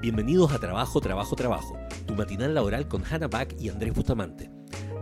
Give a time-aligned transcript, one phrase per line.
[0.00, 4.50] Bienvenidos a Trabajo, Trabajo, Trabajo, tu matinal laboral con Hannah Back y Andrés Bustamante.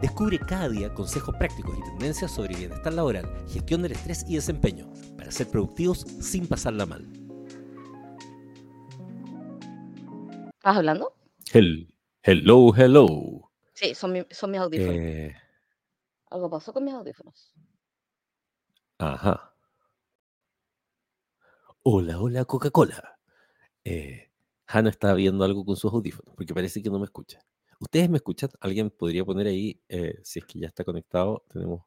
[0.01, 4.91] Descubre cada día consejos prácticos y tendencias sobre bienestar laboral, gestión del estrés y desempeño,
[5.17, 7.07] para ser productivos sin pasarla mal.
[10.57, 11.17] ¿Estás hablando?
[11.53, 11.93] Hel-
[12.23, 13.51] hello, hello.
[13.75, 14.95] Sí, son, mi- son mis audífonos.
[14.95, 15.35] Eh,
[16.31, 17.55] Algo pasó con mis audífonos.
[18.99, 19.49] ajá.
[21.85, 23.19] Hola, hola, Coca-Cola.
[23.85, 24.31] Eh,
[24.67, 27.41] Hannah está viendo algo con sus audífonos, porque parece que no me escucha.
[27.81, 28.51] ¿Ustedes me escuchan?
[28.61, 31.45] ¿Alguien podría poner ahí, eh, si es que ya está conectado?
[31.49, 31.83] Tenemos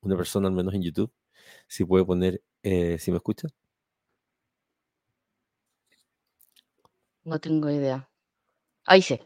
[0.00, 1.12] una persona al menos en YouTube.
[1.66, 3.48] Si puede poner, eh, si me escucha.
[7.24, 8.08] No tengo idea.
[8.84, 9.20] Ahí sí.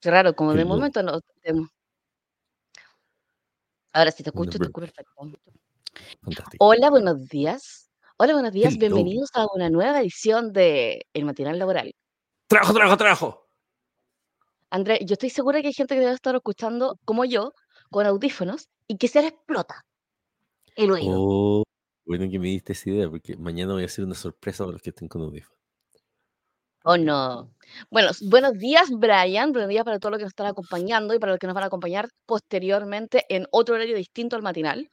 [0.00, 1.68] Qué raro, como de momento no tenemos.
[3.92, 5.12] Ahora sí te escucho, te escucho perfecto.
[6.22, 6.64] Fantástico.
[6.64, 7.91] Hola, buenos días.
[8.24, 8.74] Hola, buenos días.
[8.74, 8.94] Hello.
[8.94, 11.92] Bienvenidos a una nueva edición de El Matinal Laboral.
[12.46, 13.48] ¡Trabajo, trabajo, trabajo!
[14.70, 17.52] André, yo estoy segura que hay gente que debe estar escuchando, como yo,
[17.90, 19.84] con audífonos y que se le explota
[20.76, 21.16] el oído.
[21.18, 21.62] Oh,
[22.06, 24.82] bueno que me diste esa idea, porque mañana voy a hacer una sorpresa para los
[24.82, 25.58] que estén con audífonos.
[26.84, 27.50] Oh, no.
[27.90, 29.50] Bueno, buenos días, Brian.
[29.50, 31.64] Buenos días para todos los que nos están acompañando y para los que nos van
[31.64, 34.88] a acompañar posteriormente en otro horario distinto al matinal.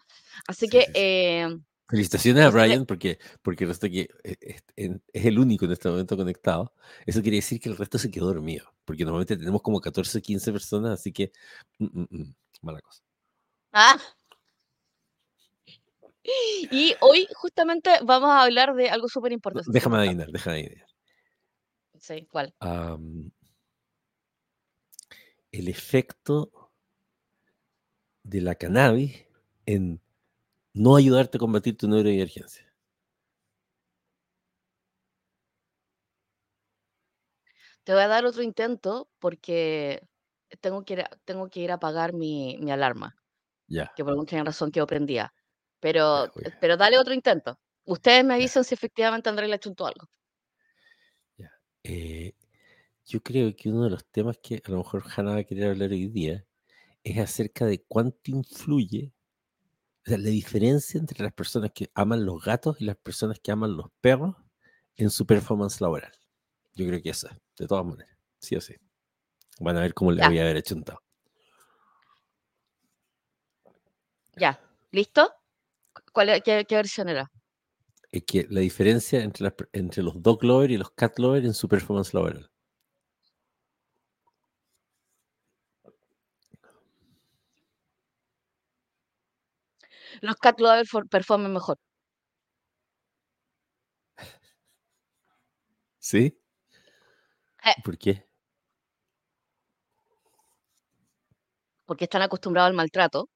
[0.48, 0.92] Así Sí, que, sí, sí.
[0.96, 1.48] eh,
[1.90, 4.38] Felicitaciones a Brian porque, porque resulta que eh,
[5.12, 6.74] es, el único en este momento conectado.
[7.06, 10.22] Eso quiere decir que el resto se quedó dormido, porque normalmente tenemos como 14 o
[10.22, 11.32] 15 personas, así que
[11.80, 13.02] mm, mm, mm, mala cosa.
[13.74, 13.98] ah,
[16.72, 19.72] y hoy justamente vamos a hablar de algo súper importante.
[19.72, 20.88] déjame adivinar, déjame adivinar.
[22.00, 22.54] Sí, ¿cuál?
[25.52, 26.72] El efecto
[28.24, 29.26] de la cannabis
[29.66, 30.00] en
[30.84, 32.66] no ayudarte a combatir tu neurodivergencia.
[37.84, 40.02] Te voy a dar otro intento porque
[40.62, 43.16] tengo que ir a, tengo que ir a apagar mi, mi alarma,
[43.70, 45.34] Ya, que por alguna razón quedó prendida.
[46.12, 47.60] ya, Pero, voy a- pero dale otro intento.
[47.86, 50.08] Ustedes me ya, avisan si efectivamente Andrés le achuntó algo.
[51.38, 51.52] ya.
[51.84, 52.34] Eh,
[53.06, 55.70] yo creo que uno de los temas que a lo mejor Hannah va a querer
[55.72, 56.46] hablar hoy día
[57.04, 59.14] es acerca de cuánto influye,
[60.06, 63.52] o sea, la diferencia entre las personas que aman los gatos y las personas que
[63.52, 64.36] aman los perros
[64.96, 66.12] en su performance laboral.
[66.74, 68.76] Yo creo que esa, de todas maneras, sí o sí.
[69.60, 71.02] Van a ver cómo le Ya, voy a haber achuntado.
[74.36, 74.60] ya.
[74.92, 75.32] ¿Listo?
[76.14, 77.32] ¿Cuál, e- qué, qué versión era?
[78.12, 81.68] Es que la diferencia entre, entre los dog lover y los cat lover en su
[81.68, 82.50] performance laboral.
[90.22, 91.78] Los cat lovers for- performan mejor.
[96.00, 96.38] ¿Sí?
[97.66, 98.26] Eh, ¿Por qué?
[101.86, 103.30] porque están acostumbrados al maltrato.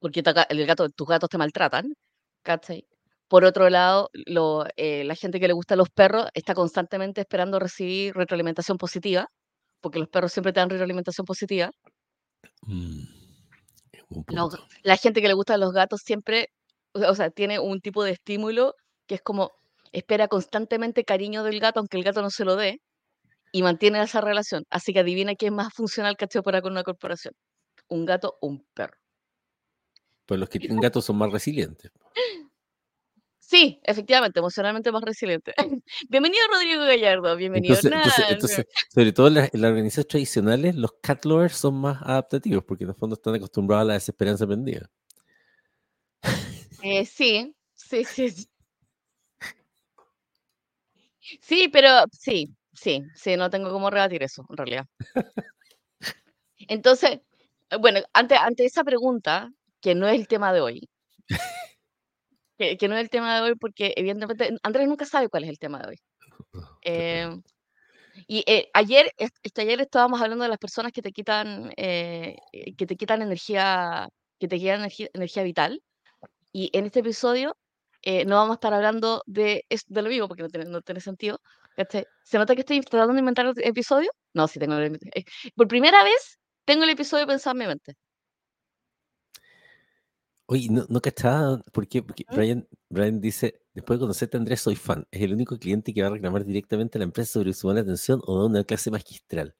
[0.00, 1.94] Porque el gato, tus gatos te maltratan.
[2.42, 2.86] ¿cachai?
[3.28, 7.22] Por otro lado, lo- eh, la gente que le gusta a los perros está constantemente
[7.22, 9.28] esperando recibir retroalimentación positiva,
[9.80, 11.70] porque los perros siempre te dan retroalimentación positiva.
[12.66, 13.04] Mm,
[14.28, 16.50] Los- la gente que le gusta a los gatos siempre,
[16.92, 18.74] o sea, tiene un tipo de estímulo
[19.06, 19.52] que es como
[19.92, 22.80] espera constantemente cariño del gato, aunque el gato no se lo dé,
[23.52, 24.64] y mantiene esa relación.
[24.70, 27.34] Así que adivina quién es más funcional que para con una corporación.
[27.88, 28.98] Un gato o un perro.
[30.26, 31.92] Pues los que tienen gatos son más resilientes.
[33.46, 35.52] Sí, efectivamente, emocionalmente más resiliente.
[36.08, 38.32] Bienvenido Rodrigo Gallardo, bienvenido Entonces, entonces, Hernán.
[38.32, 42.64] entonces, sobre todo en las, en las organizaciones tradicionales, los cat lovers son más adaptativos
[42.64, 44.90] porque en el fondo están acostumbrados a la desesperanza prendida.
[46.82, 48.48] Eh, sí, sí, sí, sí.
[51.42, 54.86] Sí, pero sí, sí, sí, no tengo cómo rebatir eso, en realidad.
[56.60, 57.20] Entonces,
[57.78, 60.88] bueno, ante, ante esa pregunta, que no es el tema de hoy,
[62.70, 65.50] que, que no es el tema de hoy porque evidentemente Andrés nunca sabe cuál es
[65.50, 65.96] el tema de hoy.
[66.82, 67.30] Eh,
[68.26, 72.36] y eh, ayer, est- este, ayer estábamos hablando de las personas que te quitan, eh,
[72.52, 74.08] eh, que te quitan energía,
[74.38, 75.82] que te quitan energía, energía vital.
[76.52, 77.56] Y en este episodio
[78.02, 81.00] eh, no vamos a estar hablando de, de lo mismo porque no tiene, no tiene
[81.00, 81.40] sentido.
[81.76, 82.06] ¿cachai?
[82.24, 84.10] ¿Se nota que estoy tratando de inventar el episodio?
[84.34, 85.24] No, sí tengo el, eh,
[85.56, 87.94] Por primera vez tengo el episodio pensado en mi mente.
[90.48, 92.02] Oye, no, no cachaba, ¿por qué?
[92.02, 92.34] Porque ¿Mm?
[92.34, 95.06] Brian, Brian dice, después de conocerte Andrés, soy fan.
[95.10, 97.80] Es el único cliente que va a reclamar directamente a la empresa sobre su buena
[97.80, 99.56] atención o da una clase magistral.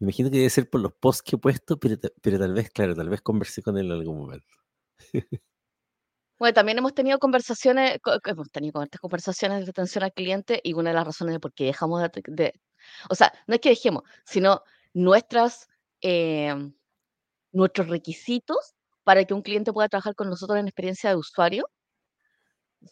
[0.00, 2.70] Me imagino que debe ser por los posts que he puesto, pero, pero tal vez,
[2.70, 4.54] claro, tal vez conversé con él en algún momento.
[6.38, 10.72] Bueno, también hemos tenido conversaciones, co co hemos tenido conversaciones de atención al cliente, y
[10.72, 12.52] una de las razones de por qué dejamos de de
[13.10, 14.62] o sea, no es que dejemos, sino
[14.92, 15.68] nuestras,
[16.00, 16.74] em,
[17.52, 21.66] nuestros requisitos para que un cliente pueda trabajar con nosotros en experiencia de usuario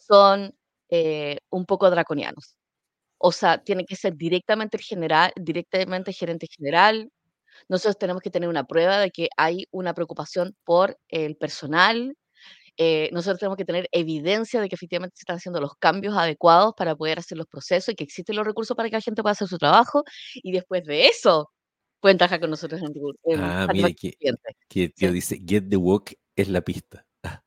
[0.06, 0.54] son,
[0.90, 2.56] eh, un poco draconianos.
[3.18, 7.10] O sea, tiene que ser directamente general directamente el gerente general.
[7.68, 12.16] Nosotros tenemos que tener una prueba de que hay una preocupación por el personal.
[12.78, 16.74] Eh, nosotros tenemos que tener evidencia de que efectivamente se están haciendo los cambios adecuados
[16.76, 19.32] para poder hacer los procesos y que existen los recursos para que la gente pueda
[19.32, 20.04] hacer su trabajo.
[20.36, 21.50] Y después de eso,
[22.00, 22.92] pueden trabajar con nosotros en
[23.24, 24.14] en Ah, mira que
[24.68, 25.12] que el tío Sí.
[25.12, 27.06] dice: "Get the walk es la pista".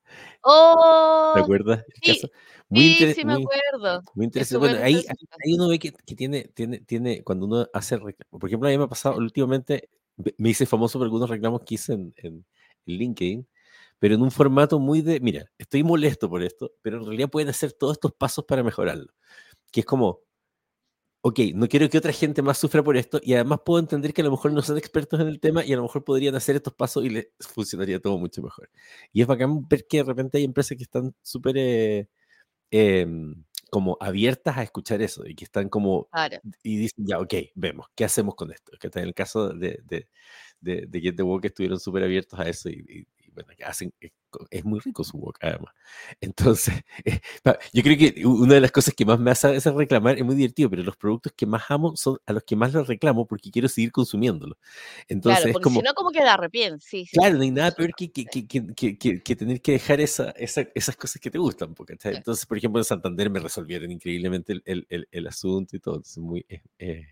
[1.34, 1.42] ¿Te ¡Oh!
[1.42, 2.30] acuerdas el Sí?
[2.70, 3.50] Muy sí, sí me muy
[3.84, 4.02] acuerdo.
[4.14, 4.60] muy Es interesante.
[4.60, 5.06] Bueno, ahí
[5.46, 8.78] ahí uno ve que que tiene tiene tiene cuando uno hace por ejemplo, a mí
[8.80, 9.90] me ha pasado últimamente,
[10.38, 12.46] me hice famoso por algunos reclamos que hice en en
[12.86, 13.48] LinkedIn,
[14.00, 17.50] pero en un formato muy de: "Mira, estoy molesto por esto, pero en realidad pueden
[17.50, 19.08] hacer todos estos pasos para mejorarlo".
[19.72, 20.22] Que es como
[21.24, 24.22] okey, no quiero que otra gente más sufra por esto, y además puedo entender que
[24.22, 26.58] a lo mejor no son expertos en el tema, y a lo mejor podrían hacer
[26.58, 28.70] estos pasos y les funcionaría todo mucho mejor.
[29.14, 32.10] Y es bacán ver que de repente hay empresas que están súper, eh,
[32.72, 36.44] em, como abiertas a escuchar eso, y que están como Claro.
[36.64, 38.74] y dicen: "Ya, okey, vemos, ¿qué hacemos con esto?".
[38.80, 40.10] Que en el caso de de
[40.62, 43.94] de de Get the Walk estuvieron superabiertos a eso, y y y bueno, que hacen
[44.50, 45.74] es muy rico su wok, además.
[46.22, 46.76] Entonces,
[47.06, 47.20] eh,
[47.74, 50.70] yo creo que una de las cosas que más me hace reclamar es muy divertido,
[50.70, 53.68] pero los productos que más amo son a los que más les reclamo, porque quiero
[53.68, 54.56] seguir consumiéndolo.
[54.56, 57.44] Claro, Entonces, es porque si como no, como que da repien sí, sí, claro, no
[57.44, 61.32] hay nada peor que que que que tener que dejar esa esa esas cosas que
[61.32, 62.14] te gustan, po, ¿cachai?
[62.14, 62.18] Sí.
[62.18, 65.96] Entonces, por ejemplo, en Santander me resolvieron increíblemente el el el el asunto y todo.
[65.96, 67.08] Entonces, muy, eh eh,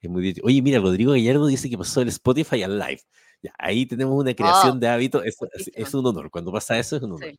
[0.00, 0.46] es muy divertido.
[0.46, 3.02] Oye, mira, Rodrigo Gallardo dice que pasó del Spotify al Live.
[3.42, 6.30] Ya, ahí tenemos una Oh, creación de hábito, eso es un honor.
[6.30, 7.30] Cuando pasa eso, es un honor.
[7.30, 7.38] Sí.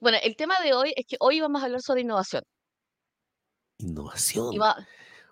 [0.00, 2.42] Bueno, el tema de hoy es que hoy vamos a hablar sobre innovación.
[3.78, 4.54] Innovación.
[4.60, 4.76] va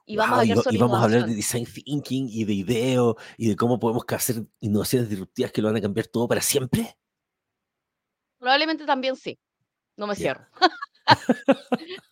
[0.07, 2.55] y vamos a hablar va y sobre vamos a hablar de design thinking, y de
[2.55, 6.41] ideo, y de cómo podemos hacer innovaciones disruptivas que lo van a cambiar todo para
[6.41, 6.97] siempre.
[8.39, 9.39] Probablemente también sí,
[9.97, 10.47] no me cierro.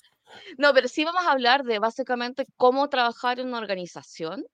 [0.58, 4.46] No, pero sí vamos a hablar de, básicamente, cómo trabajar en una organización,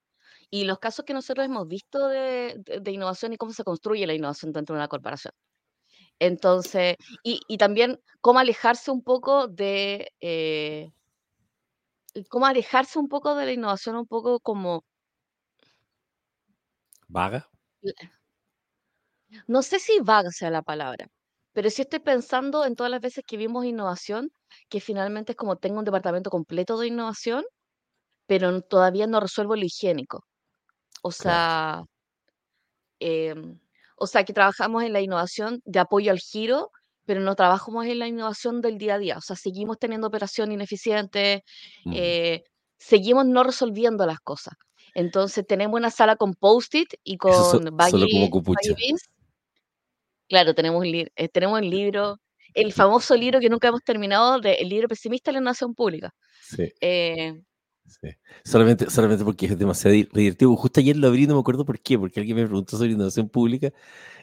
[0.53, 4.07] y los casos que nosotros hemos visto de de de innovación, y cómo se construye
[4.07, 5.33] la innovación dentro de una corporación.
[6.21, 10.93] Entonces y y también cómo alejarse un poco de, eh
[12.29, 14.83] cómo alejarse un poco de la innovación, un poco como
[17.09, 17.49] ¿Vaga?
[19.49, 21.07] No sé si vaga sea la palabra,
[21.53, 24.31] pero sí estoy pensando en todas las veces que vimos innovación,
[24.69, 27.45] que finalmente es como tengo un departamento completo de innovación,
[28.27, 30.25] pero todavía no resuelvo lo higiénico.
[31.05, 31.13] O Claro.
[31.13, 31.85] sea
[33.01, 33.59] em,
[33.97, 36.71] o sea, que trabajamos en la innovación de apoyo al giro,
[37.05, 39.17] pero no trabajamos en la innovación del día a día.
[39.19, 41.45] O sea, seguimos teniendo operación ineficiente,
[41.85, 41.93] Mm.
[41.97, 42.45] eh,
[42.79, 44.55] seguimos no resolviendo las cosas.
[44.95, 48.75] Entonces, tenemos una sala con Post-it y so con solo como Baggy Baggy.
[48.75, 49.03] Beans
[50.31, 52.17] Claro, tenemos un li eh, tenemos el libro,
[52.55, 56.11] el famoso libro que nunca hemos terminado, de El libro pesimista de la innovación pública.
[56.41, 56.73] Sí.
[56.81, 57.43] Eh
[57.87, 58.09] Sí.
[58.45, 60.55] Solamente solamente porque es demasiado di divertido.
[60.57, 63.29] Justo ayer lo abrí, no me acuerdo por qué, porque alguien me preguntó sobre innovación
[63.29, 63.73] pública,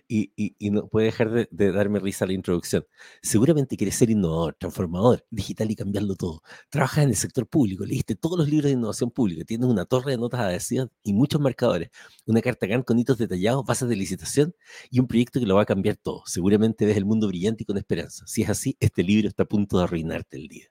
[0.07, 2.85] y y y no puede dejar de de darme risa la introducción.
[3.21, 6.41] Seguramente quieres ser innovador, transformador, digital y cambiarlo todo.
[6.69, 10.11] Trabajas en el sector público, leíste todos los libros de innovación pública, tienes una torre
[10.11, 11.89] de notas adhesivas y muchos marcadores,
[12.25, 14.55] una carta Gantt con hitos detallados, bases de licitación
[14.91, 16.23] y un proyecto que lo va a cambiar todo.
[16.25, 18.25] Seguramente ves el mundo brillante y con esperanza.
[18.27, 20.67] Si es así, este libro está a punto de arruinarte el día.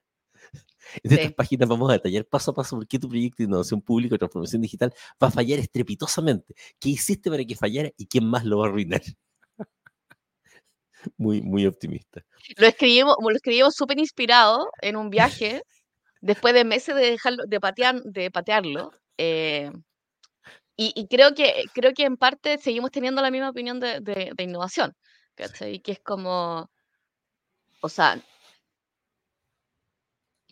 [1.05, 1.35] En estas Sí.
[1.35, 4.19] páginas vamos a detallar paso a paso por qué tu proyecto de innovación pública o
[4.19, 4.93] transformación digital
[5.23, 8.69] va a fallar estrepitosamente, qué hiciste para que fallara y quién más lo va a
[8.71, 9.03] arruinar.
[11.17, 12.23] Muy, muy optimista.
[12.57, 15.63] Lo escribimos lo escribimos superinspirado en un viaje,
[16.21, 19.71] después de meses de dejarlo de patear de patearlo, eh,
[20.77, 24.33] y y creo que creo que en parte seguimos teniendo la misma opinión de de
[24.37, 24.93] de innovación,
[25.37, 25.45] Sí.
[25.45, 25.81] ¿cachai?
[25.81, 26.69] Que es como
[27.83, 28.21] o sea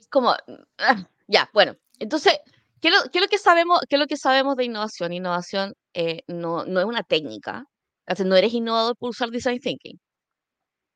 [0.07, 0.31] es como,
[0.79, 1.75] ah, ya, bueno.
[1.99, 2.35] Entonces,
[2.81, 5.13] ¿qué lo qué es lo que sabemos qué es lo que sabemos de innovación?
[5.13, 7.65] Innovación, eh, no no es una técnica,
[8.09, 9.99] o sea, no eres innovador por usar design thinking.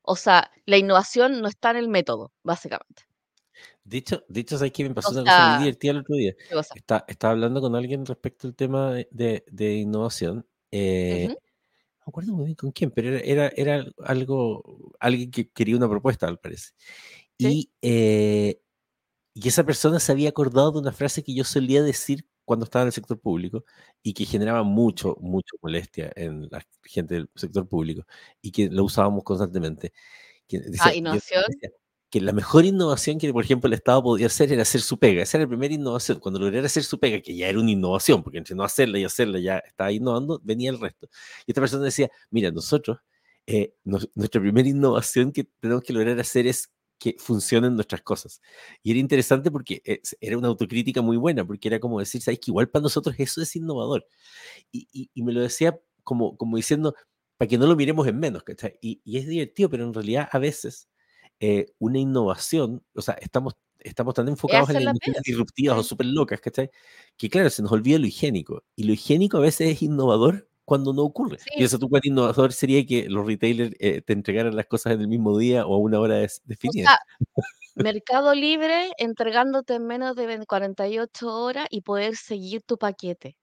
[0.05, 3.03] O sea, la innovación no está en el método, básicamente.
[3.85, 4.83] De hecho, ¿sabes qué?
[4.87, 6.35] Me O pasó una cosa muy divertida el otro día.
[6.73, 11.35] Esta estaba hablando con alguien respecto al tema de de innovación, eh, Ujú.
[12.01, 15.77] no me acuerdo muy bien con quién, pero era era era algo alguien que quería
[15.77, 16.73] una propuesta, al parecer.
[17.39, 17.55] Sí.
[17.55, 18.61] Y, eh,
[19.33, 22.83] y esa persona se había acordado de una frase que yo solía decir cuando estaba
[22.83, 23.63] en el sector público,
[24.03, 28.05] y que generaba mucho, mucho molestia en la gente del sector público,
[28.41, 29.93] y que lo usábamos constantemente,
[30.47, 31.43] que decía, Ah, innovación.
[31.47, 31.69] decía
[32.09, 35.23] que la mejor innovación que, por ejemplo, el Estado podía hacer era hacer su pega.
[35.23, 36.19] Esa era la primera innovación.
[36.19, 39.05] Cuando lograra hacer su pega, que ya era una innovación, porque entre no hacerla y
[39.05, 41.07] hacerla ya estaba innovando, venía el resto.
[41.47, 42.97] Y esta persona decía, mira, nosotros,
[43.47, 46.69] eh, nos- nuestra primera innovación que tenemos que lograr hacer es
[47.01, 48.41] que funcionen nuestras cosas.
[48.83, 49.81] Y era interesante porque
[50.21, 53.41] era una autocrítica muy buena, porque era como decir, sabes que igual para nosotros eso
[53.41, 54.05] es innovador.
[54.71, 56.95] Y, y- y me lo decía como, como diciendo,
[57.37, 58.77] para que no lo miremos en menos, ¿cachai?
[58.81, 60.89] Y, y es divertido, pero en realidad a veces
[61.39, 65.21] eh, una innovación, o sea, estamos, estamos tan enfocados en las la pega.
[65.25, 65.89] disruptivas o Sí.
[65.89, 66.69] súper locas, ¿cachai?
[67.17, 68.63] Que claro, se nos olvida lo higiénico.
[68.75, 71.39] Y lo higiénico a veces es innovador cuando no ocurre.
[71.39, 71.49] Sí.
[71.57, 75.07] Piensa tú cuán innovador sería que los retailers eh, te entregaran las cosas en el
[75.07, 76.87] mismo día o a una hora O definida.
[76.89, 76.97] sea,
[77.75, 83.35] Mercado Libre entregándote en menos de 20 48 horas y poder seguir tu paquete.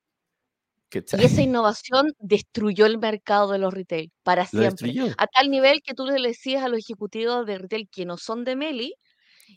[1.13, 4.89] Y esa innovación destruyó el mercado de los retail para Lo siempre.
[4.89, 5.15] destruyó.
[5.19, 8.45] A tal nivel que tú le decías a los ejecutivos de retail que no son
[8.45, 8.95] de Meli,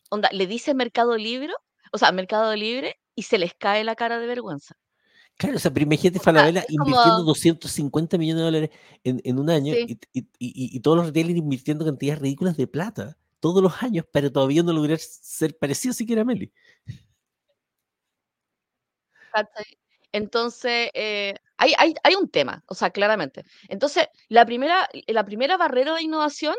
[0.09, 1.53] onda, le dices Mercado Libre,
[1.93, 4.75] o sea, Mercado Libre, y se les cae la cara de vergüenza.
[5.41, 8.69] Claro, o sea, pero imagínate O sea, Falabella es invirtiendo como 250 millones de dólares
[9.03, 12.57] en, en un año sí, y, y- y- y todos los retailers invirtiendo cantidades ridículas
[12.57, 16.53] de plata todos los años para todavía no lograr ser parecido siquiera a Meli.
[20.11, 23.43] Entonces, eh, hay, hay, hay un tema, o sea, claramente.
[23.67, 26.53] Entonces, la primera, la primera barrera de innovación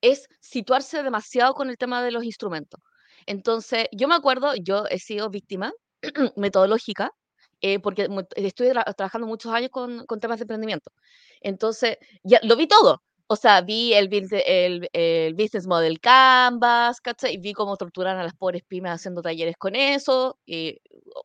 [0.00, 2.80] es situarse demasiado con el tema de los instrumentos.
[3.26, 5.72] Entonces, yo me acuerdo, yo he sido víctima
[6.36, 7.10] metodológica,
[7.60, 10.92] eh, porque estuve tra- trabajando muchos años con, con temas de emprendimiento.
[11.40, 13.02] Entonces, ya lo vi todo.
[13.30, 14.08] O sea, vi el,
[14.46, 17.34] el, el business model Canvas, ¿cachai?
[17.34, 20.78] Y vi cómo torturan a las pobres pymes haciendo talleres con eso, y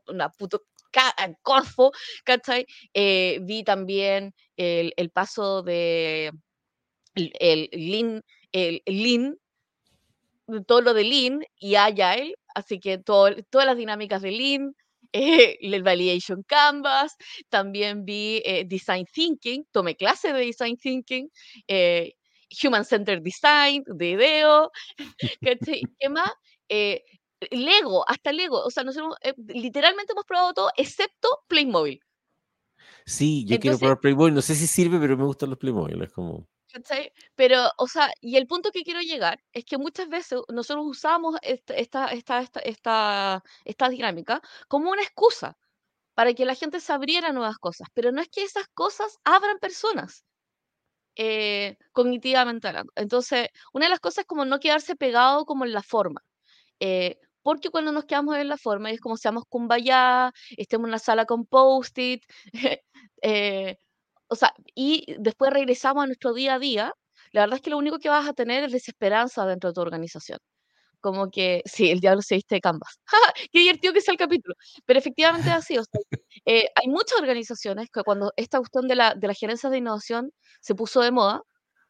[0.08, 1.92] una puto ca- Corfo,
[2.26, 2.66] ¿cachai?
[2.94, 6.32] Eh, vi también el, el paso de
[7.16, 8.22] el, el Lean,
[8.52, 9.38] el Lean,
[10.68, 14.76] todo lo de Lean y Agile, así que todo- todas las dinámicas de Lean,
[15.14, 17.16] eh, el Validation Canvas,
[17.50, 21.30] también vi eh, Design Thinking, tomé clase de Design Thinking,
[21.68, 22.14] eh,
[22.64, 24.72] Human Centered Design, de IDEO.
[26.00, 26.32] ¿Qué más?
[26.70, 27.04] Eh,
[27.52, 32.00] Lego, hasta Lego, o sea, nosotros eh, literalmente hemos probado todo excepto Playmobil.
[33.06, 36.12] Sí, yo quiero probar Playmobil, no sé si sirve, pero me gustan los Playmobil, es
[36.12, 36.48] como...
[36.74, 37.12] ¿cachai?
[37.36, 41.38] Pero, o sea, y el punto que quiero llegar es que muchas veces nosotros usamos
[41.44, 45.58] esta, esta, esta, esta, esta, esta dinámica como una excusa
[46.16, 49.20] para que la gente se abriera a nuevas cosas, pero no es que esas cosas
[49.26, 50.26] abran personas
[51.18, 52.92] eh, cognitivamente hablando.
[52.96, 56.22] Entonces, una de las cosas es como no quedarse pegado como en la forma.
[56.82, 61.00] eh, porque cuando nos quedamos en la forma es como seamos kumbaya, estemos en una
[61.00, 62.24] sala con post-it,
[63.24, 63.78] eh,
[64.34, 66.94] o sea, y después regresamos a nuestro día a día,
[67.32, 69.82] la verdad es que lo único que vas a tener es desesperanza dentro de tu
[69.82, 70.40] organización.
[71.02, 73.00] Como que, sí, el diablo se viste de canvas.
[73.52, 74.56] Qué divertido que sea el capítulo.
[74.86, 75.78] Pero efectivamente es así.
[75.78, 76.02] O sea,
[76.46, 80.32] eh, hay muchas organizaciones que cuando esta cuestión de la, de las gerencias de innovación
[80.62, 81.42] se puso de moda,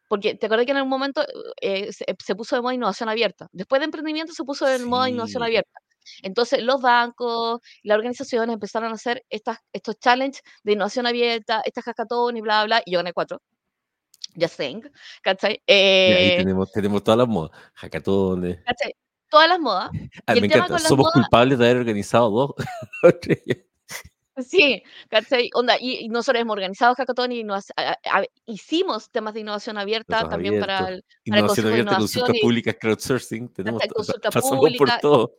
[0.08, 1.24] porque te acuerdas que en algún momento
[1.62, 3.48] eh, se, se puso de moda innovación abierta.
[3.52, 5.80] Después de emprendimiento se puso de moda innovación abierta.
[6.22, 11.84] Entonces los bancos, las organizaciones empezaron a hacer estas, estos challenges de innovación abierta, estas
[11.84, 13.40] hackatones y bla, bla, y yo gané cuatro.
[14.40, 14.82] Just saying,
[15.22, 15.52] ¿cachai?
[15.66, 18.58] y ahí Eh, tenemos, tenemos todas las modas, hackatones.
[18.64, 18.94] ¿cachai?
[19.30, 19.90] Todas las modas.
[20.26, 22.50] Ah, Y me el encanta, somos modas, culpables de haber organizado dos.
[24.46, 25.50] sí, ¿cachai?
[25.54, 29.78] Onda, y, y nosotros hemos organizado hackathon y nos, a- a- hicimos temas de innovación
[29.78, 31.02] abierta también para el, para el
[31.34, 33.82] innovación de abierta, Innovación consultas públicas, crowdsourcing, tenemos,
[34.32, 34.98] pasamos por pública.
[35.00, 35.34] todo.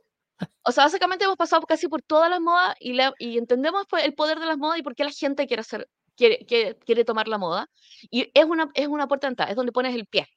[0.64, 4.04] O sea, básicamente hemos pasado casi por todas las modas y, la- y entendemos pues,
[4.06, 7.06] el poder de las modas y por qué la gente quiere hacer, quiere, quiere, quiere
[7.06, 7.68] tomar la moda.
[8.10, 10.28] Y es una, es una puerta es donde pones el pie.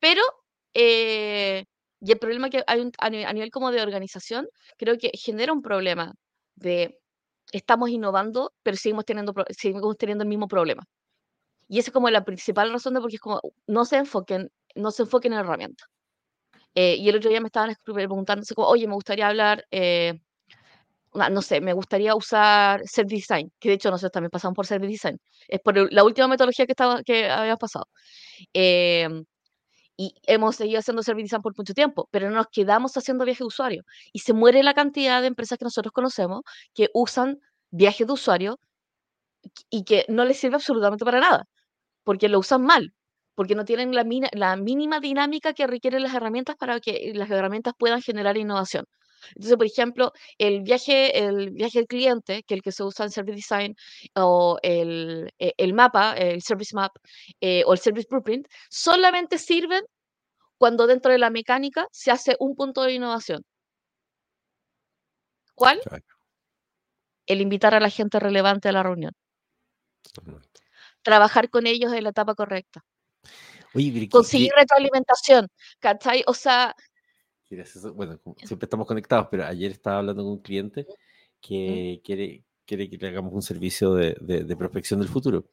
[0.00, 0.22] Pero,
[0.74, 1.64] eh,
[2.00, 5.52] y el problema que hay a, nivel, a nivel como de organización, creo que genera
[5.52, 6.12] un problema
[6.54, 6.98] de
[7.52, 10.84] estamos innovando, pero seguimos teniendo, seguimos teniendo el mismo problema.
[11.68, 14.50] Y esa es como la principal razón de por qué es como no se enfoquen,
[14.76, 15.88] no se enfoquen en herramientas.
[16.74, 17.70] Eh, y el otro día me estaban
[18.40, 20.14] así como, oye, me gustaría hablar, eh,
[21.12, 24.66] una- no sé, me gustaría usar Service Design, que de hecho nosotros también pasamos por
[24.66, 25.18] Service Design.
[25.48, 27.86] Es por la última metodología que, estaba, que habíamos pasado.
[28.54, 29.24] Em,
[29.96, 33.40] y hemos seguido haciendo Service Design por mucho tiempo, pero no nos quedamos haciendo viaje
[33.44, 33.84] de usuario.
[34.12, 36.42] Y se muere la cantidad de empresas que nosotros conocemos
[36.74, 38.58] que usan viajes de usuario
[39.70, 41.44] y que no les sirve absolutamente para nada,
[42.04, 42.94] porque lo usan mal,
[43.38, 47.30] porque no tienen la, mina- la mínima dinámica que requieren las herramientas para que las
[47.30, 48.84] herramientas puedan generar innovación.
[49.28, 53.04] Entonces, por ejemplo, el viaje, el viaje del cliente, que es el que se usa
[53.04, 53.76] en Service Design,
[54.16, 56.90] o el, e- el mapa, el Service Map,
[57.40, 59.84] eh, o el Service Blueprint, solamente sirven
[60.58, 63.42] cuando dentro de la mecánica se hace un punto de innovación.
[65.54, 65.80] ¿Cuál?
[67.28, 69.12] El invitar a la gente relevante a la reunión.
[71.02, 72.82] Trabajar con ellos en la etapa correcta.
[73.74, 76.24] Oye, pero ¿qué- Conseguir qué- retroalimentación, ¿cachai?
[76.26, 76.74] O sea?
[77.94, 80.86] Bueno, siempre estamos conectados, pero ayer estaba hablando con un cliente
[81.40, 85.46] que quiere, quiere que le hagamos un servicio de, de- de prospección del futuro.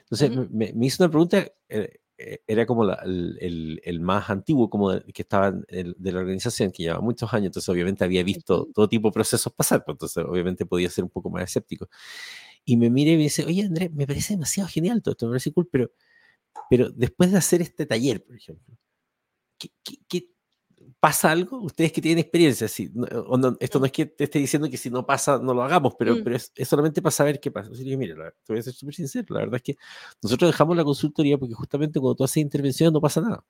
[0.00, 4.28] Entonces me, me hizo una pregunta, eh, eh, era como la- el, el- el más
[4.28, 8.04] antiguo como de- que estaba el- de la organización, que llevaba muchos años, entonces obviamente
[8.04, 11.44] había visto todo tipo de procesos pasar, pues, entonces obviamente podía ser un poco más
[11.44, 11.88] escéptico.
[12.64, 15.30] Y me mira y me dice, oye Andrés, me parece demasiado genial todo esto, me
[15.32, 15.90] parece cool, pero,
[16.70, 18.76] pero después de hacer este taller, por ejemplo,
[19.58, 20.30] ¿qué, qué- qué-
[21.00, 21.60] pasa algo?
[21.60, 24.68] Ustedes que tienen experiencia, sí, no- o no- esto no es que te esté diciendo
[24.70, 26.24] que si no pasa, no lo hagamos, pero, Mm.
[26.24, 27.70] pero es, es solamente para saber qué pasa.
[27.72, 29.76] Así que, mira, la- te voy a ser súper sincero, la verdad es que
[30.22, 33.44] nosotros dejamos la consultoría porque justamente cuando tú haces intervención no pasa nada.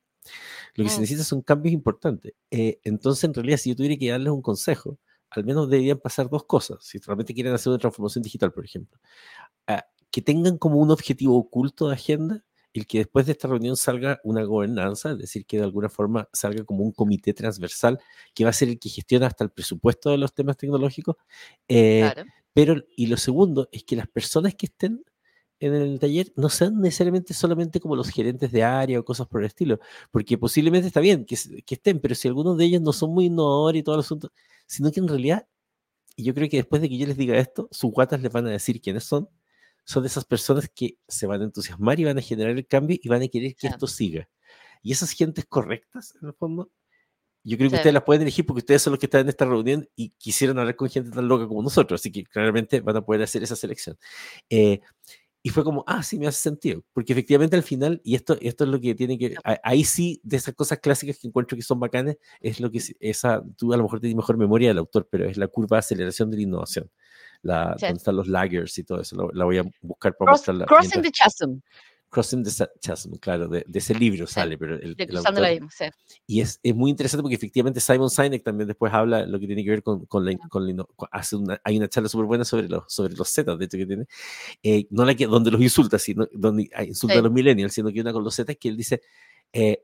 [0.74, 1.00] Lo que se Mm.
[1.02, 2.34] necesita son cambios importantes.
[2.50, 4.98] Eh, entonces, en realidad, si yo tuviera que darles un consejo,
[5.30, 6.78] al menos deberían pasar dos cosas.
[6.84, 8.98] Si realmente quieren hacer una transformación digital, por ejemplo,
[9.66, 12.44] Ah, que tengan como un objetivo oculto de agenda,
[12.78, 16.28] el que después de esta reunión salga una gobernanza, es decir, que de alguna forma
[16.32, 17.98] salga como un comité transversal
[18.34, 21.16] que va a ser el que gestiona hasta el presupuesto de los temas tecnológicos.
[21.68, 22.30] eh, Claro.
[22.54, 25.04] pero, y lo segundo es que las personas que estén
[25.60, 29.40] en el taller no sean necesariamente solamente como los gerentes de área o cosas por
[29.40, 29.80] el estilo,
[30.10, 33.26] porque posiblemente está bien que, que estén, pero si algunos de ellos no son muy
[33.26, 34.32] innovadores y todo el asunto,
[34.66, 35.46] sino que en realidad,
[36.16, 38.46] y yo creo que después de que yo les diga esto, sus guatas les van
[38.46, 39.28] a decir quiénes son,
[39.88, 42.98] son de esas personas que se van a entusiasmar y van a generar el cambio
[43.02, 44.28] y van a querer que esto siga.
[44.82, 46.70] Y esas gentes correctas, en el fondo,
[47.42, 47.80] yo creo que Sí.
[47.80, 50.58] ustedes las pueden elegir porque ustedes son los que están en esta reunión y quisieron
[50.58, 53.56] hablar con gente tan loca como nosotros, así que claramente van a poder hacer esa
[53.56, 53.96] selección.
[54.50, 54.80] Eh,
[55.42, 58.64] y fue como, ah, sí, me hace sentido, porque efectivamente al final, y esto, esto
[58.64, 61.80] es lo que tiene que, ahí sí, de esas cosas clásicas que encuentro que son
[61.80, 65.24] bacanes, es lo que, esa, tú a lo mejor tienes mejor memoria del autor, pero
[65.26, 66.90] es la curva de aceleración de la innovación,
[67.42, 67.86] la, Sí.
[67.86, 70.66] donde están los laggers y todo eso, lo- la voy a buscar para Cross- mostrarla.
[70.66, 71.60] crossing mientras- the chasm,
[72.10, 75.42] Crossing the Chasm, claro, de, de ese libro Sí, sale, pero el, de el cruzando
[75.42, 76.14] la autor misma, sí.
[76.26, 79.62] y es, es muy interesante porque efectivamente Simon Sinek también después habla lo que tiene
[79.62, 82.46] que ver con, con la, con la con- hace una, hay una charla súper buena
[82.46, 84.06] sobre los, sobre los Zetas, de hecho que tiene,
[84.62, 87.18] eh, no la que, donde los insulta, sino donde ah, insulta Sí.
[87.18, 89.02] a los millennials, sino que una con los Zetas que él dice
[89.52, 89.82] eh,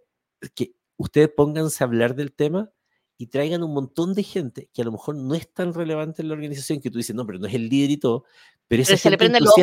[0.54, 2.70] que ustedes pónganse a hablar del tema
[3.18, 6.28] y traigan un montón de gente que a lo mejor no es tan relevante en
[6.28, 8.24] la organización que tú dices, no, pero no es el líder y todo,
[8.68, 9.62] pero esa Pero se le gente prende el ojo.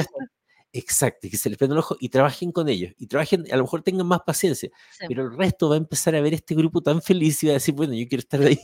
[0.74, 3.64] exacto, que se les prenda el ojo y trabajen con ellos y trabajen, a lo
[3.64, 5.06] mejor tengan más paciencia, Sí.
[5.08, 7.56] pero el resto va a empezar a ver este grupo tan feliz y va a
[7.56, 8.60] decir, bueno, yo quiero estar ahí.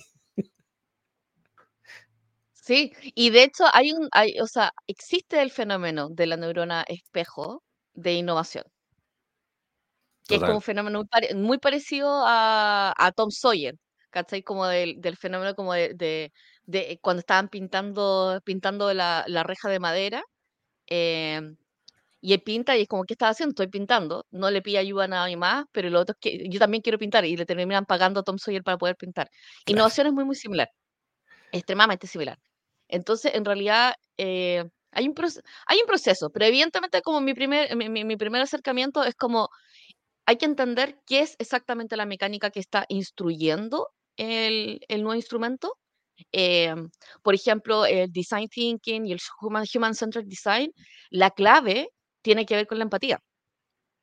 [2.54, 6.84] Sí, y de hecho hay un, hay, o sea, existe el fenómeno de la neurona
[6.88, 8.66] espejo de innovación,
[10.28, 11.04] que es como un fenómeno
[11.36, 13.76] muy parecido a, a Tom Sawyer,
[14.10, 14.44] ¿cachai?
[14.44, 16.32] Como del, del fenómeno como de, de,
[16.66, 20.24] de cuando estaban pintando, pintando la, la reja de madera,
[20.88, 21.58] em,
[22.22, 23.52] y él pinta y es como, ¿qué estás haciendo?
[23.52, 26.60] Estoy pintando, no le pide ayuda a nadie más, pero lo otro es que yo
[26.60, 29.30] también quiero pintar y le terminan pagando a Tom Sawyer para poder pintar.
[29.66, 29.74] Claro.
[29.74, 30.70] Innovación es muy, muy similar,
[31.52, 32.38] extremadamente similar.
[32.88, 35.16] Entonces, en realidad, eh, hay, un
[35.68, 39.50] hay un proceso, pero evidentemente como mi primer, mi, mi- mi primer acercamiento es como,
[40.28, 45.78] hay que entender qué es exactamente la mecánica que está instruyendo el, nuevo instrumento.
[46.34, 46.76] Eh,
[47.24, 50.74] por ejemplo, el design thinking y el human, human-centered design,
[51.10, 51.90] la clave
[52.22, 53.22] tiene que ver con la empatía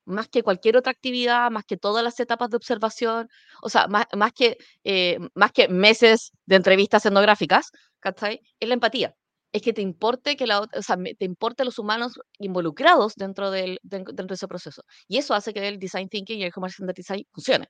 [0.07, 3.29] más que cualquier otra actividad, más que todas las etapas de observación,
[3.63, 8.41] o sea, más, más que, eh, más que meses de entrevistas etnográficas, ¿cachai?
[8.61, 9.15] Es la empatía.
[9.55, 13.79] Es que te importe que la, o sea, te importe los humanos involucrados dentro, del,
[13.85, 14.83] den- dentro de ese proceso.
[15.07, 17.69] Y eso hace que el design thinking y el centered design funcione.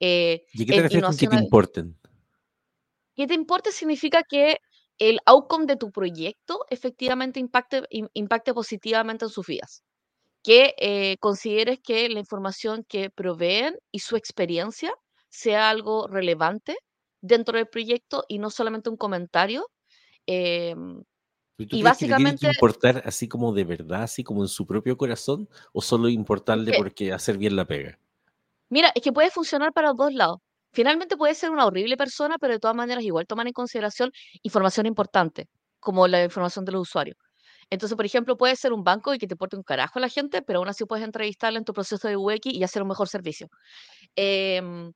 [0.00, 1.98] Eh, ¿Y qué te refieres con que te importen?
[3.16, 4.58] que te importe significa que
[4.98, 9.82] el outcome de tu proyecto efectivamente impacte, im- impacte positivamente en sus vidas
[10.42, 14.92] que eh, consideres que la información que proveen y su experiencia
[15.30, 16.76] sea algo relevante
[17.22, 19.66] dentro del proyecto y no solamente un comentario.
[20.26, 21.02] em,
[21.56, 24.24] ¿Y tú y crees que le tiene que básicamente, importar así como de verdad, así
[24.24, 27.98] como en su propio corazón, o solo importarle que, porque hacer bien la pega?
[28.68, 30.38] mira, es que puede funcionar para los dos lados.
[30.72, 34.10] Finalmente puede ser una horrible persona, pero de todas maneras igual tomar en consideración
[34.42, 37.16] información importante, como la información de los usuarios.
[37.70, 40.08] Entonces, por ejemplo, puede ser un banco y que te porte un carajo a la
[40.08, 43.08] gente, pero aún así puedes entrevistarla en tu proceso de UX y hacer un mejor
[43.08, 43.48] servicio.
[44.16, 44.92] Em,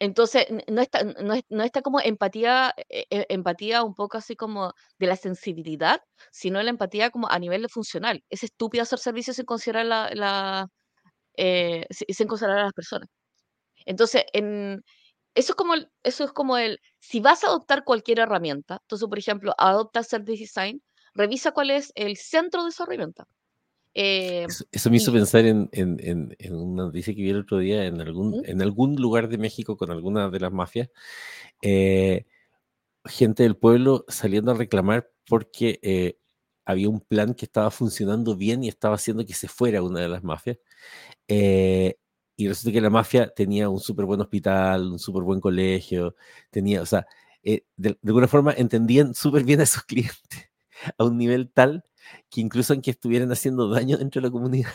[0.00, 4.74] Entonces, no está, no no está como empatía, eh, eh, empatía un poco así como
[4.98, 6.02] de la sensibilidad,
[6.32, 8.22] sino la empatía como a nivel funcional.
[8.30, 10.68] Es estúpido hacer servicios sin considerar la, la,
[11.36, 13.08] eh, si- sin considerar a las personas.
[13.86, 14.82] Entonces, en,
[15.34, 19.18] eso es como eso es como el, si vas a adoptar cualquier herramienta, entonces, por
[19.18, 20.82] ejemplo, adopta Set Design,
[21.14, 23.26] revisa cuál es el centro de esa herramienta.
[23.94, 27.86] Eh, eso, me hizo pensar en, en, en, una noticia que vi el otro día
[27.86, 30.88] en algún, en algún lugar de México con alguna de las mafias.
[31.62, 32.26] Eh,
[33.04, 36.18] gente del pueblo saliendo a reclamar porque eh,
[36.64, 40.08] había un plan que estaba funcionando bien y estaba haciendo que se fuera una de
[40.08, 40.58] las mafias.
[41.28, 41.96] Eh,
[42.36, 46.16] y resulta que la mafia tenía un súper buen hospital, un súper buen colegio,
[46.50, 47.06] tenía, o sea,
[47.42, 50.50] eh, de, alguna forma entendían súper bien a sus clientes
[50.98, 51.84] a un nivel tal
[52.30, 54.72] que incluso aunque estuvieran haciendo daño dentro de la comunidad,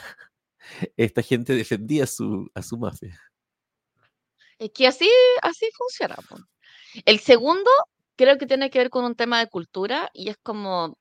[0.97, 3.19] esta gente defendía su, a su mafia.
[4.57, 5.09] Es que así,
[5.41, 6.15] así funciona.
[7.05, 7.69] El segundo
[8.15, 10.97] creo que tiene que ver con un tema de cultura y es como,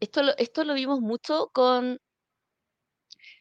[0.00, 1.98] esto lo, esto lo vimos mucho con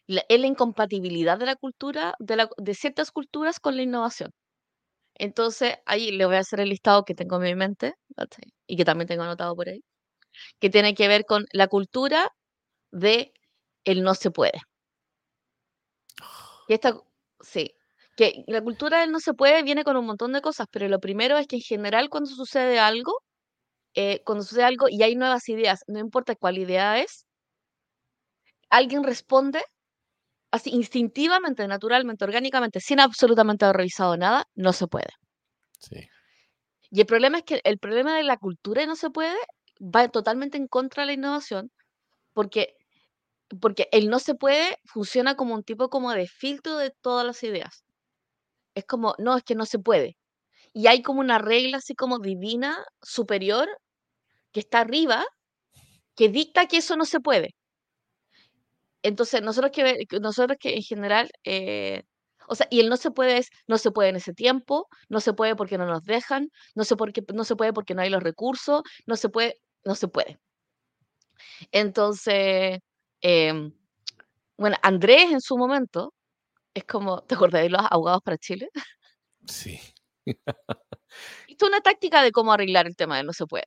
[0.07, 4.31] la, la incompatibilidad de la cultura, de, la, de ciertas culturas con la innovación.
[5.15, 7.93] Entonces, ahí le voy a hacer el listado que tengo en mi mente
[8.67, 9.83] y que también tengo anotado por ahí,
[10.59, 12.31] que tiene que ver con la cultura
[12.91, 13.33] de
[13.85, 14.61] el no se puede.
[16.67, 16.95] Y esta,
[17.41, 17.73] sí,
[18.15, 20.99] que la cultura del no se puede viene con un montón de cosas, pero lo
[20.99, 23.23] primero es que en general cuando sucede algo,
[23.95, 27.25] eh, cuando sucede algo y hay nuevas ideas, no importa cuál idea es,
[28.69, 29.61] alguien responde
[30.51, 35.09] así instintivamente, naturalmente, orgánicamente, sin absolutamente haber revisado nada, no se puede.
[35.79, 36.07] Sí.
[36.91, 39.37] Y el problema es que el problema de la cultura no se puede
[39.79, 41.71] va totalmente en contra de la innovación,
[42.33, 42.75] porque,
[43.61, 47.43] porque el no se puede funciona como un tipo como de filtro de todas las
[47.43, 47.83] ideas
[48.75, 50.17] es como, no, es que no se puede.
[50.73, 53.69] Y hay como una regla así como divina, superior,
[54.53, 55.25] que está arriba,
[56.15, 57.55] que dicta que eso no se puede.
[59.03, 62.03] Entonces, nosotros que, nosotros que en general, eh,
[62.47, 65.21] o sea, y el no se puede es, no se puede en ese tiempo, no
[65.21, 68.09] se puede porque no nos dejan, no se, porque, no se puede porque no hay
[68.09, 70.39] los recursos, no se puede, no se puede.
[71.71, 72.79] Entonces,
[73.21, 73.73] em,
[74.57, 76.13] bueno, Andrés en su momento,
[76.73, 78.69] es como, ¿te acuerdas de los abogados para Chile?
[79.47, 79.79] Sí.
[81.47, 83.65] Esto es una táctica de cómo arreglar el tema de no se puede.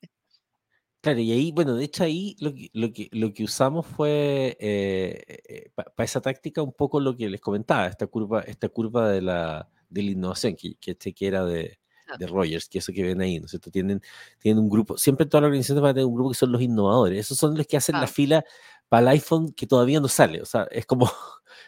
[1.01, 4.55] Claro, y ahí, bueno, de hecho ahí lo que, lo que, lo que usamos fue
[4.59, 9.09] eh, eh, para esa táctica un poco lo que les comentaba, esta curva, esta curva
[9.09, 11.77] de la, de la innovación, que, que, este que era de,
[12.17, 13.71] de Rogers, que eso que ven ahí, ¿no es cierto?
[13.71, 14.01] Tienen,
[14.39, 16.61] tienen un grupo, siempre todas las organizaciones van a tener un grupo que son los
[16.61, 18.43] innovadores, esos son los que hacen la fila
[18.89, 21.09] para el iPhone que todavía no sale, o sea, es como,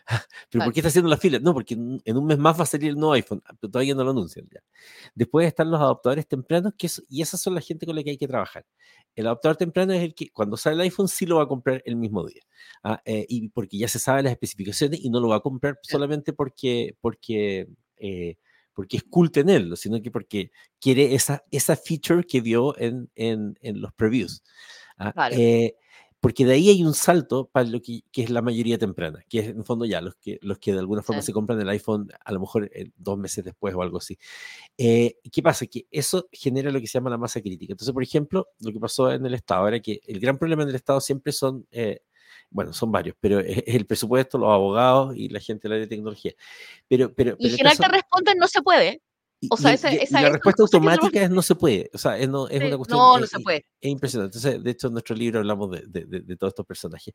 [0.52, 1.40] ¿pero por qué está haciendo la fila?
[1.40, 3.96] No, porque en un mes más va a salir el nuevo iPhone, ah, pero todavía
[3.96, 4.60] no lo anuncian ya.
[5.14, 8.18] Después están los adaptadores tempranos, que y esas son la gente con la que hay
[8.18, 8.66] que trabajar.
[9.16, 11.82] El adaptador temprano es el que cuando sale el iPhone sí lo va a comprar
[11.86, 12.42] el mismo día,
[12.84, 13.02] ¿ah?
[13.06, 16.34] eh, y porque ya se sabe las especificaciones y no lo va a comprar solamente
[16.34, 17.68] porque, porque
[17.98, 18.38] eh,
[18.76, 23.58] porque es cool tenerlo, sino que porque quiere esa, esa feature que vio en, en,
[23.62, 24.44] en los previews.
[25.00, 25.30] ¿ah?
[25.32, 25.76] Eh,
[26.20, 29.40] porque de ahí hay un salto para lo que, que, es la mayoría temprana, que
[29.40, 32.10] es en fondo ya los que, los que de alguna forma se compran el iPhone
[32.24, 34.18] a lo mejor eh, dos meses después o algo así.
[34.78, 35.68] Eh, ¿Qué pasa?
[35.68, 37.74] Que eso genera lo que se llama la masa crítica.
[37.74, 40.70] Entonces, por ejemplo, lo que pasó en el Estado era que el gran problema en
[40.70, 41.68] el Estado siempre son
[42.50, 46.34] bueno, son varios, pero es el presupuesto, los abogados y la gente de la tecnología.
[46.88, 49.02] Pero, pero, y en general te responden no se puede.
[49.50, 51.90] O sea, esa, esa la respuesta automática es no se puede.
[51.94, 53.00] O sea, es, no, es una cuestión.
[53.00, 53.66] No, no se puede.
[53.80, 54.38] Es, impresionante.
[54.38, 57.14] Entonces, de hecho, en nuestro libro hablamos de, de, de, todos estos personajes.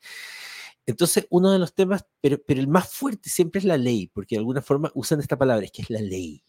[0.86, 4.36] Entonces, uno de los temas, pero, pero el más fuerte siempre es la ley, porque
[4.36, 6.42] de alguna forma usan esta palabra, es que es la ley.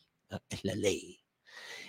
[0.49, 1.20] Es la ley.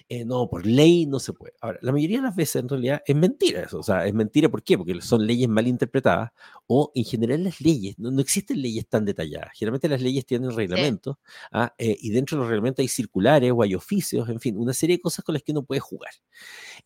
[0.08, 1.54] Eh, no, por ley no se puede.
[1.60, 3.78] Ahora, la mayoría de las veces en realidad es mentira eso.
[3.78, 4.76] O sea, es mentira, ¿por qué?
[4.76, 6.30] Porque son leyes mal interpretadas
[6.66, 9.50] o en general las leyes, no, existen leyes tan detalladas.
[9.54, 11.16] Generalmente las leyes tienen reglamentos
[11.50, 11.74] ¿ah?
[11.76, 14.96] eh, y dentro de los reglamentos hay circulares o hay oficios, en fin, una serie
[14.96, 16.12] de cosas con las que uno puede jugar.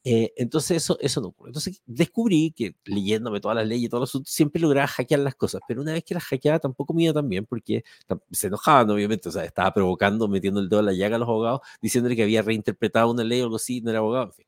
[0.02, 1.50] Eh, entonces eso, eso no ocurre.
[1.50, 5.82] Entonces descubrí que leyéndome todas las leyes, todos los siempre lograba hackear las cosas, pero
[5.82, 7.84] una vez que las hackeaba tampoco me iba tan bien porque
[8.32, 11.28] se enojaban, obviamente, o sea, estaba provocando, metiendo el dedo en la llaga a los
[11.28, 14.46] abogados, diciéndole que había reinterpretado una ley o algo así, no era abogado, en fin.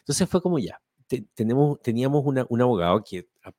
[0.00, 0.80] Entonces fue como ya,
[1.34, 3.52] tenemos, teníamos una, un abogado que, ah,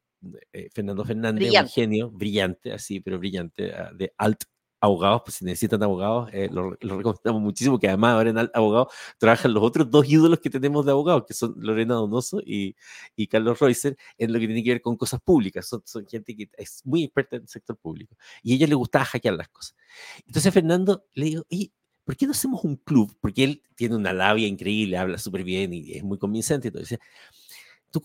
[0.53, 4.43] eh, Fernando Fernández, un genio, brillante, así, pero brillante, ah, de alt
[4.81, 9.53] abogados, pues si necesitan abogados, eh, lo, recomendamos muchísimo, que además ahora en abogados trabajan
[9.53, 12.75] los otros dos ídolos que tenemos de abogados, que son Lorena Donoso y,
[13.15, 15.67] y Carlos Reuser, en lo que tiene que ver con cosas públicas.
[15.67, 18.15] Son, son gente que es muy experta en el sector público.
[18.41, 19.75] Y a ella le gustaba hackear las cosas.
[20.25, 21.73] Entonces Fernando le digo, y
[22.10, 23.15] ¿por qué no hacemos un club?
[23.22, 26.69] Porque él tiene una labia increíble, habla súper bien y es muy convincente.
[26.69, 26.98] Entonces,
[27.91, 28.04] ¿tú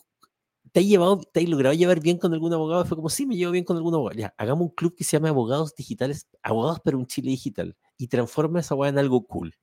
[0.73, 2.85] te has, llevado, te has logrado llevar bien con algún abogado?
[2.85, 4.21] Fue como, sí, me llevo bien con algún abogado.
[4.21, 8.09] Ya, hagamos un club que se llame Abogados Digitales, Abogados para un Chile Digital y
[8.09, 9.55] transforma esa hueá en algo cool.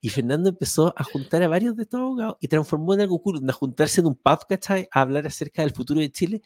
[0.00, 3.42] Y Fernando empezó a juntar a varios de estos abogados y transformó en algo cool,
[3.50, 6.42] a juntarse en un podcast a hablar acerca del futuro de Chile.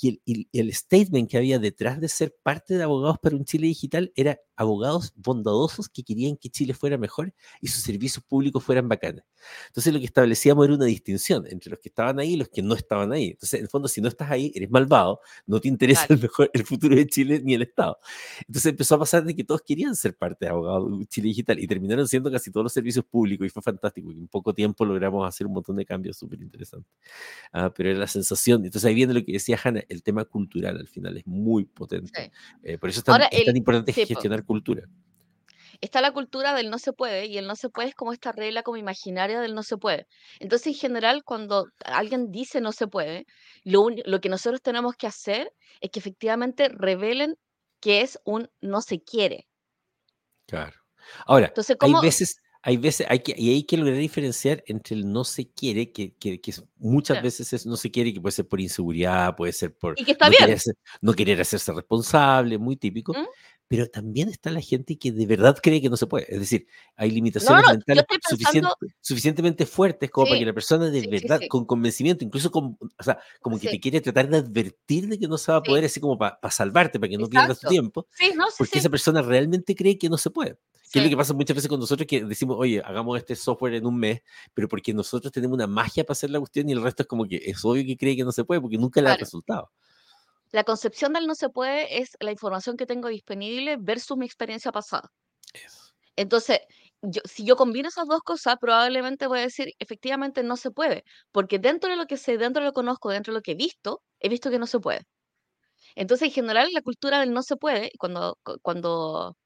[0.00, 3.66] Y el, el, statement que había detrás de ser parte de Abogados para un Chile
[3.66, 8.88] Digital era abogados bondadosos que querían que Chile fuera mejor y sus servicios públicos fueran
[8.88, 9.24] bacanes.
[9.68, 12.62] Entonces lo que establecíamos era una distinción entre los que estaban ahí y los que
[12.62, 13.30] no estaban ahí.
[13.30, 16.50] Entonces, en el fondo, si no estás ahí, eres malvado, no te interesa el, mejor,
[16.52, 17.98] el futuro de Chile ni el Estado.
[18.46, 21.66] Entonces empezó a pasar de que todos querían ser parte de Abogados Chile Digital y
[21.66, 24.10] terminaron siendo casi todos los servicios públicos y fue fantástico.
[24.10, 26.90] Y en poco tiempo logramos hacer un montón de cambios súper interesantes.
[27.52, 28.64] Ah, pero era la sensación.
[28.64, 32.32] Entonces ahí viene lo que decía Hanna, el tema cultural al final es muy potente.
[32.62, 34.51] Eh, por eso es tan, es tan importante gestionar cultura.
[35.80, 38.30] Está la cultura del no se puede y el no se puede es como esta
[38.30, 40.06] regla como imaginaria del no se puede.
[40.38, 43.26] Entonces, en general, cuando alguien dice no se puede,
[43.64, 47.36] lo, lo que nosotros tenemos que hacer es que efectivamente revelen
[47.80, 49.48] que es un no se quiere.
[50.46, 50.76] Claro.
[51.26, 55.10] Ahora, Entonces, hay veces, hay veces, hay que, y hay que lograr diferenciar entre el
[55.10, 58.46] no se quiere, que, que, que muchas veces es no se quiere, que puede ser
[58.46, 60.44] por inseguridad, puede ser por y que está no, bien.
[60.44, 60.60] Querer
[61.00, 63.12] no querer hacerse responsable, muy típico.
[63.14, 63.26] ¿Mm?
[63.72, 66.26] Pero también está la gente que de verdad cree que no se puede.
[66.28, 68.04] Es decir, hay limitaciones mentales
[69.00, 73.18] suficientemente fuertes como para que la persona de verdad, con convencimiento, incluso con, o sea,
[73.40, 76.00] como que te quiere tratar de advertir de que no se va a poder, así
[76.00, 78.06] como para salvarte, para que no pierdas tu tiempo,
[78.58, 80.58] porque esa persona realmente cree que no se puede.
[80.92, 83.72] Que es lo que pasa muchas veces con nosotros que decimos, oye, hagamos este software
[83.72, 84.20] en un mes,
[84.52, 87.24] pero porque nosotros tenemos una magia para hacer la cuestión y el resto es como
[87.24, 89.70] que es obvio que cree que no se puede porque nunca le ha resultado.
[90.52, 94.70] La concepción del no se puede es la información que tengo disponible versus mi experiencia
[94.70, 95.10] pasada.
[96.16, 96.60] Entonces,
[97.02, 101.04] yo, si yo combino esas dos cosas, probablemente voy a decir, efectivamente no se puede,
[101.32, 103.52] porque dentro de lo que sé, dentro de lo que conozco, dentro de lo que
[103.52, 105.02] he visto, he visto que no se puede.
[105.94, 109.36] Entonces, en general, la cultura del no se puede, cuando, cuando,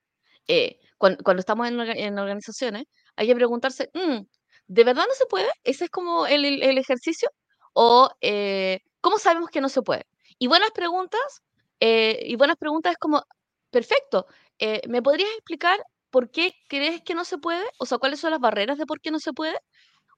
[0.48, 2.84] eh, cuando, estamos en, en, organizaciones,
[3.16, 4.20] hay que preguntarse, mm,
[4.68, 5.48] ¿de verdad no se puede?
[5.64, 7.30] ¿Ese es como el, el, ejercicio?
[7.74, 10.04] ¿O eh, cómo sabemos que no se puede?
[10.40, 11.42] Y buenas preguntas,
[11.80, 13.22] eh, y buenas preguntas es como,
[13.70, 14.26] perfecto,
[14.58, 15.78] eh, ¿me podrías explicar
[16.10, 17.64] por qué crees que no se puede?
[17.78, 19.58] O sea, ¿cuáles son las barreras de por qué no se puede?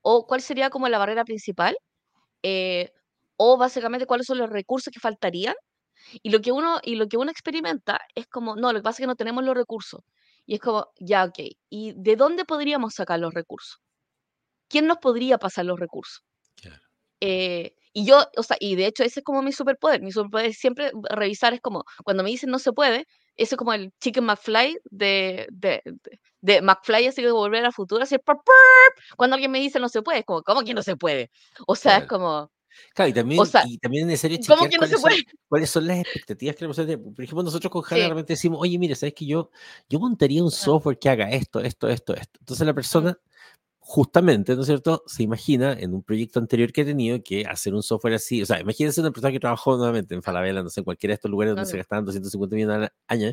[0.03, 1.77] ¿O cuál sería como la barrera principal?
[2.43, 2.93] Eh,
[3.37, 5.55] o básicamente cuáles son los recursos que faltarían.
[6.23, 8.97] Y lo que uno, y lo que uno experimenta es como, no, lo que pasa
[8.99, 10.03] es que no tenemos los recursos.
[10.47, 11.39] Y es como, ya, ok,
[11.71, 13.81] ¿y de dónde podríamos sacar los recursos?
[14.69, 16.25] ¿Quién nos podría pasar los recursos?
[16.57, 16.83] Claro.
[17.99, 20.01] Y yo, o sea, y de hecho ese es como mi superpoder.
[20.03, 23.59] Mi superpoder es siempre revisar, es como, cuando me dicen no se puede, eso es
[23.59, 25.83] como el Chicken McFly de, de,
[26.41, 28.15] de, McFly, así que volver al futuro, así,
[29.17, 31.33] cuando alguien me dice no se puede, es como, ¿cómo que no se puede?
[31.67, 32.53] O sea, es como...
[32.95, 35.17] Claro, y también, y también es necesario chequear ¿cómo que no cuáles, se puede?
[35.17, 38.79] Son, cuáles son las expectativas que nosotros, por ejemplo, nosotros con Jana realmente decimos, oye,
[38.79, 39.51] mire, ¿sabes que yo,
[39.89, 42.39] yo montaría un software que haga esto, esto, esto, esto?
[42.39, 43.19] Entonces la persona
[43.91, 45.03] justamente, ¿no es cierto?
[45.07, 48.45] Se imagina en un proyecto anterior que he tenido que hacer un software así, o
[48.45, 51.31] sea, imagínense una persona que trabajó nuevamente en Falabella, no sé, en cualquiera de estos
[51.31, 53.33] lugares donde se gastaban 250 millones al año,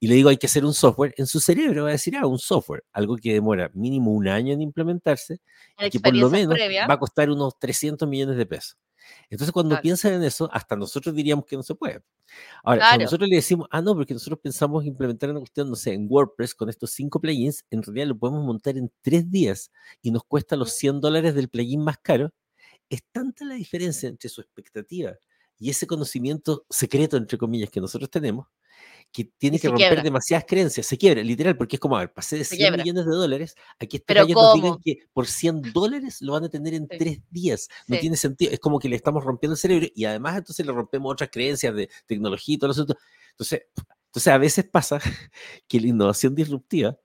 [0.00, 2.26] y le digo, hay que hacer un software, en su cerebro va a decir, ah,
[2.26, 5.38] un software, algo que demora mínimo un año en implementarse,
[5.78, 8.76] y que por lo menos va a costar unos 300 millones de pesos.
[9.30, 12.02] Entonces, cuando piensan en eso, hasta nosotros diríamos que no se puede.
[12.62, 15.92] Ahora, cuando nosotros le decimos, ah, no, porque nosotros pensamos implementar una cuestión, no sé,
[15.92, 19.70] en WordPress con estos cinco plugins, en realidad lo podemos montar en tres días
[20.02, 22.32] y nos cuesta los 100 dólares del plugin más caro.
[22.88, 25.14] Es tanta la diferencia entre su expectativa
[25.58, 28.46] y ese conocimiento secreto, entre comillas, que nosotros tenemos,
[29.14, 32.36] que tiene que romper demasiadas creencias, se quiebra, literal, porque es como, a ver, pasé
[32.36, 36.32] de 100 millones de dólares, aquí estos gallos nos digan que por 100 dólares lo
[36.32, 39.52] van a tener en tres días, no tiene sentido, es como que le estamos rompiendo
[39.52, 42.84] el cerebro y además entonces le rompemos otras creencias de tecnología y todo eso.
[43.30, 43.62] Entonces,
[44.06, 44.98] entonces a veces pasa
[45.68, 46.98] que la innovación disruptiva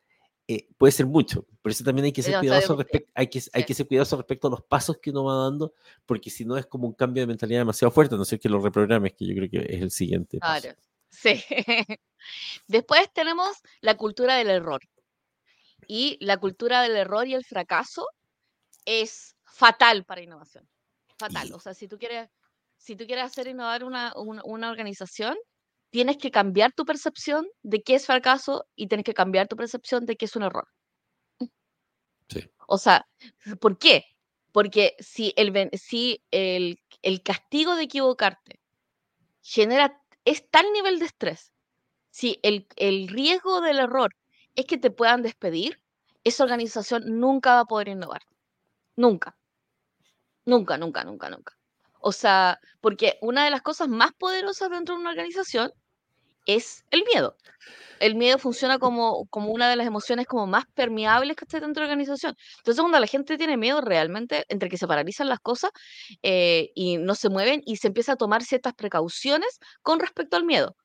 [0.48, 3.64] eh, puede ser mucho, por eso también hay que ser cuidadoso respecto, hay que, hay
[3.66, 5.76] que ser cuidadoso respecto a los pasos que uno va dando,
[6.08, 8.60] porque si no es como un cambio de mentalidad demasiado fuerte, no sé que lo
[8.60, 10.40] reprogrames, que yo creo que es el siguiente.
[10.40, 10.70] Paso.
[11.10, 11.44] Sí.
[12.68, 14.82] Después tenemos la cultura del error.
[15.88, 18.08] Y la cultura del error y el fracaso
[18.86, 20.68] es fatal para innovación.
[21.18, 21.52] Fatal.
[21.54, 22.30] O sea, si tú quieres,
[22.78, 25.36] si tú quieres hacer innovar una, una, organización,
[25.90, 30.06] tienes que cambiar tu percepción de qué es fracaso y tienes que cambiar tu percepción
[30.06, 30.68] de qué es un error.
[32.30, 32.48] Sí.
[32.68, 33.08] O sea,
[33.60, 34.06] ¿por qué?
[34.52, 38.60] Porque si el, si el, el castigo de equivocarte
[39.42, 41.52] genera es tal nivel de estrés,
[42.12, 42.68] si el,
[43.08, 44.16] riesgo del error
[44.56, 45.82] es que te puedan despedir,
[46.24, 48.22] esa organización nunca va a poder innovar.
[48.96, 49.36] Nunca.
[50.46, 51.58] Nunca, nunca, nunca, nunca.
[52.00, 55.72] O sea, porque una de las cosas más poderosas dentro de una organización
[56.56, 57.36] es el miedo.
[58.00, 61.82] El miedo funciona como, como una de las emociones como más permeables que está dentro
[61.82, 62.36] de la organización.
[62.58, 65.72] Entonces, cuando la gente tiene miedo realmente, entre que se paralizan las cosas
[66.24, 70.46] eh, y no se mueven y se empieza a tomar ciertas precauciones con respecto al
[70.46, 70.76] miedo.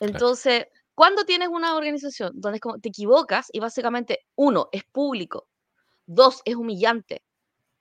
[0.00, 5.48] Entonces, cuando tienes una organización donde como te equivocas y básicamente, uno, es público,
[6.06, 7.22] dos, es humillante,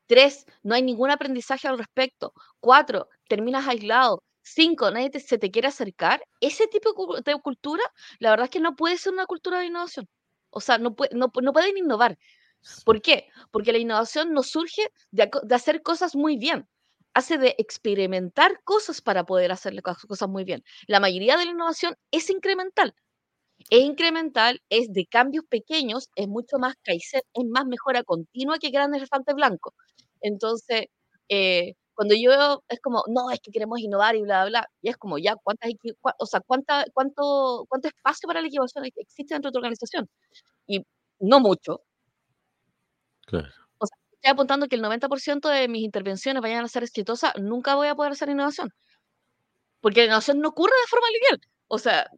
[0.08, 4.24] tres, no hay ningún aprendizaje al respecto, cuatro, terminas aislado,
[4.54, 6.92] cinco, nadie se te quiere acercar, ese tipo
[7.24, 7.84] de cultura,
[8.20, 10.08] la verdad es que no puede ser una cultura de innovación.
[10.50, 12.18] O sea, no, no, pueden innovar.
[12.86, 13.28] ¿Por qué?
[13.52, 16.68] Porque la innovación no surge de, de, hacer cosas muy bien,
[17.14, 20.64] hace de experimentar cosas para poder hacer cosas muy bien.
[20.88, 22.96] La mayoría de la innovación es incremental.
[23.70, 28.70] Es incremental, es de cambios pequeños, es mucho más Kaizen, es más mejora continua que
[28.70, 29.74] grandes elefantes blancos.
[30.22, 30.86] Entonces,
[31.30, 34.90] eh, cuando yo es como, no, es que queremos innovar y bla, bla, bla, y
[34.90, 35.72] es como, ya, ¿cuántas,
[36.20, 40.08] o sea, cuánta, cuánto, cuánto espacio para la equivocación existe dentro de tu organización?
[40.68, 40.86] Y
[41.20, 41.82] no mucho.
[43.28, 43.48] Claro.
[43.80, 47.76] O sea, estoy apuntando que el 90% de mis intervenciones vayan a ser exitosas, nunca
[47.76, 48.72] voy a poder hacer innovación.
[49.84, 51.42] Porque la innovación no ocurre de forma lineal.
[51.68, 52.10] O sea.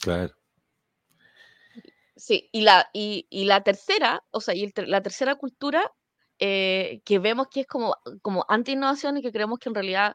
[0.00, 0.34] Claro.
[2.16, 5.90] Sí, y la, y, y la tercera, o sea, y la tercera cultura
[6.38, 10.14] eh, que vemos que es como, como anti-innovación y que creemos que en realidad,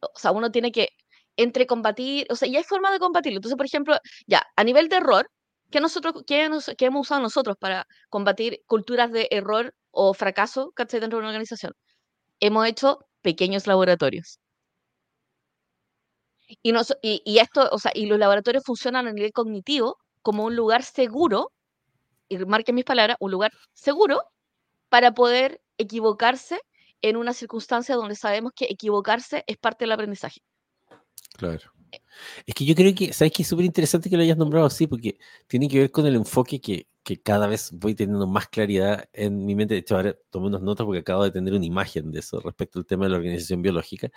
[0.00, 0.90] o sea, uno tiene que
[1.36, 3.38] entre combatir, o sea, y hay formas de combatirlo.
[3.38, 3.96] Entonces, por ejemplo,
[4.26, 5.30] ya, a nivel de error,
[5.70, 11.00] ¿qué, nosotros, qué, hemos usado nosotros para combatir culturas de error o fracaso ¿cachai?
[11.00, 11.72] dentro de una organización?
[12.40, 14.38] Hemos hecho pequeños laboratorios.
[16.62, 16.72] Y,
[17.02, 20.82] y, y, esto, o sea, y los laboratorios funcionan a nivel cognitivo como un lugar
[20.82, 21.52] seguro,
[22.28, 24.22] y marquen mis palabras, un lugar seguro
[24.94, 26.60] para poder equivocarse
[27.02, 30.40] en una circunstancia donde sabemos que equivocarse es parte del aprendizaje.
[31.36, 31.72] Claro.
[32.46, 34.86] Es que yo creo que, ¿sabes que Es súper interesante que lo hayas nombrado así,
[34.86, 39.08] porque tiene que ver con el enfoque que, que, cada vez voy teniendo más claridad
[39.12, 39.74] en mi mente.
[39.74, 42.78] De hecho, ahora tomé unas notas porque acabo de tener una imagen de eso respecto
[42.78, 44.12] al tema de la organización biológica,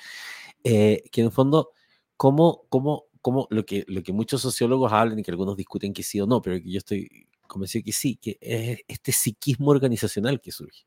[0.64, 1.72] eh, que en el fondo,
[2.18, 6.04] cómo, cómo, cómo lo, que, lo que muchos sociólogos hablan y que algunos discuten que
[6.04, 10.40] sí o no, pero que yo estoy convencido que sí, que es este psiquismo organizacional
[10.42, 10.86] que surge.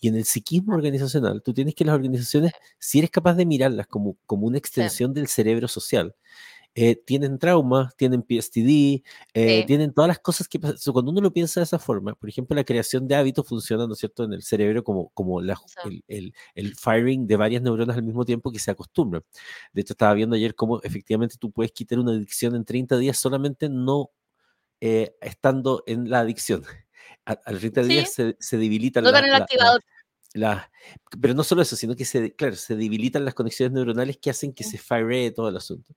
[0.00, 3.86] Y en el psiquismo organizacional, tú tienes que las organizaciones, si eres capaz de mirarlas
[3.86, 6.14] como, como una extensión del cerebro social,
[6.76, 10.92] eh, tienen traumas, tienen PSTD, eh, tienen todas las cosas que pasan.
[10.92, 13.92] Cuando uno lo piensa de esa forma, por ejemplo, la creación de hábitos funciona, ¿no
[13.92, 15.54] es cierto?, en el cerebro como, como el,
[16.08, 19.22] el, el, firing de varias neuronas al mismo tiempo que se acostumbran.
[19.72, 23.18] De hecho, estaba viendo ayer cómo efectivamente tú puedes quitar una adicción en 30 días
[23.18, 24.10] solamente no
[24.86, 26.62] eh, estando en la adicción.
[27.24, 29.82] Al, al 30 días se, se debilitan no el activador.
[30.36, 30.68] La,
[31.20, 34.52] pero no solo eso, sino que se, claro, se debilitan las conexiones neuronales que hacen
[34.52, 35.94] que se fire todo el asunto.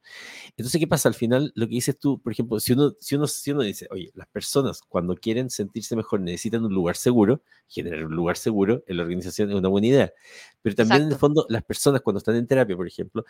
[0.56, 1.10] Entonces, ¿qué pasa?
[1.10, 3.88] Al final, lo que dices tú, por ejemplo, si uno, si uno, si uno dice,
[3.90, 8.84] oye, las personas cuando quieren sentirse mejor necesitan un lugar seguro, generar un lugar seguro
[8.86, 10.14] en la organización es una buena idea.
[10.62, 13.26] Pero también, en el fondo, las personas cuando están en terapia, por ejemplo,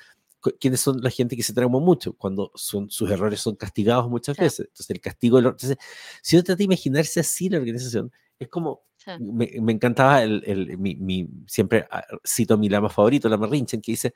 [0.59, 2.11] ¿quiénes son la gente que se trauma mucho?
[2.17, 4.67] Cuando son, sus errores son castigados muchas veces.
[4.67, 5.77] Entonces, el castigo, entonces,
[6.21, 8.86] si uno trata de imaginarse así la organización, es como
[9.19, 13.81] me, me, encantaba el, el mi, mi, siempre ah, cito mi lama favorito, Lama Rinchen,
[13.81, 14.13] que dice,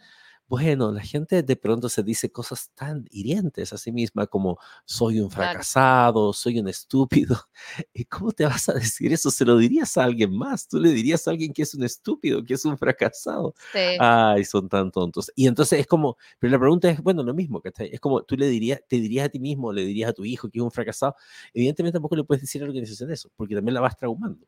[0.51, 5.21] bueno, la gente de pronto se dice cosas tan hirientes a sí misma como soy
[5.21, 7.37] un fracasado, soy un estúpido.
[7.93, 9.31] ¿Y cómo te vas a decir eso?
[9.31, 10.67] Se lo dirías a alguien más.
[10.67, 13.55] Tú le dirías a alguien que es un estúpido, que es un fracasado.
[14.01, 15.31] Ay, son tan tontos.
[15.37, 17.89] Y entonces es como, pero la pregunta es, bueno, lo mismo, ¿cachai?
[17.93, 20.49] Es como tú le dirías, te dirías a ti mismo, le dirías a tu hijo
[20.49, 21.15] que es un fracasado.
[21.53, 24.45] Evidentemente tampoco le puedes decir a la organización eso, porque también la vas traumando.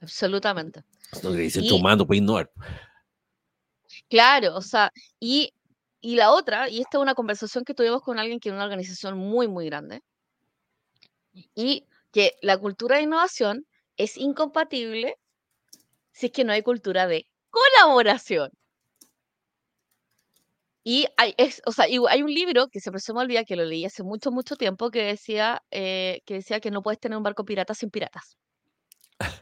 [0.00, 0.82] Absolutamente.
[1.22, 2.50] Lo que dice humano puede ignorar.
[4.08, 5.52] Claro, o sea, y,
[6.00, 8.64] y la otra, y esta es una conversación que tuvimos con alguien que es una
[8.64, 10.02] organización muy, muy grande,
[11.54, 15.16] y que la cultura de innovación es incompatible
[16.12, 18.50] si es que no hay cultura de colaboración.
[20.84, 23.64] Y hay, es, o sea, hay un libro que siempre se me olvida que lo
[23.64, 27.22] leí hace mucho, mucho tiempo que decía, eh, que decía que no puedes tener un
[27.22, 28.38] barco pirata sin piratas.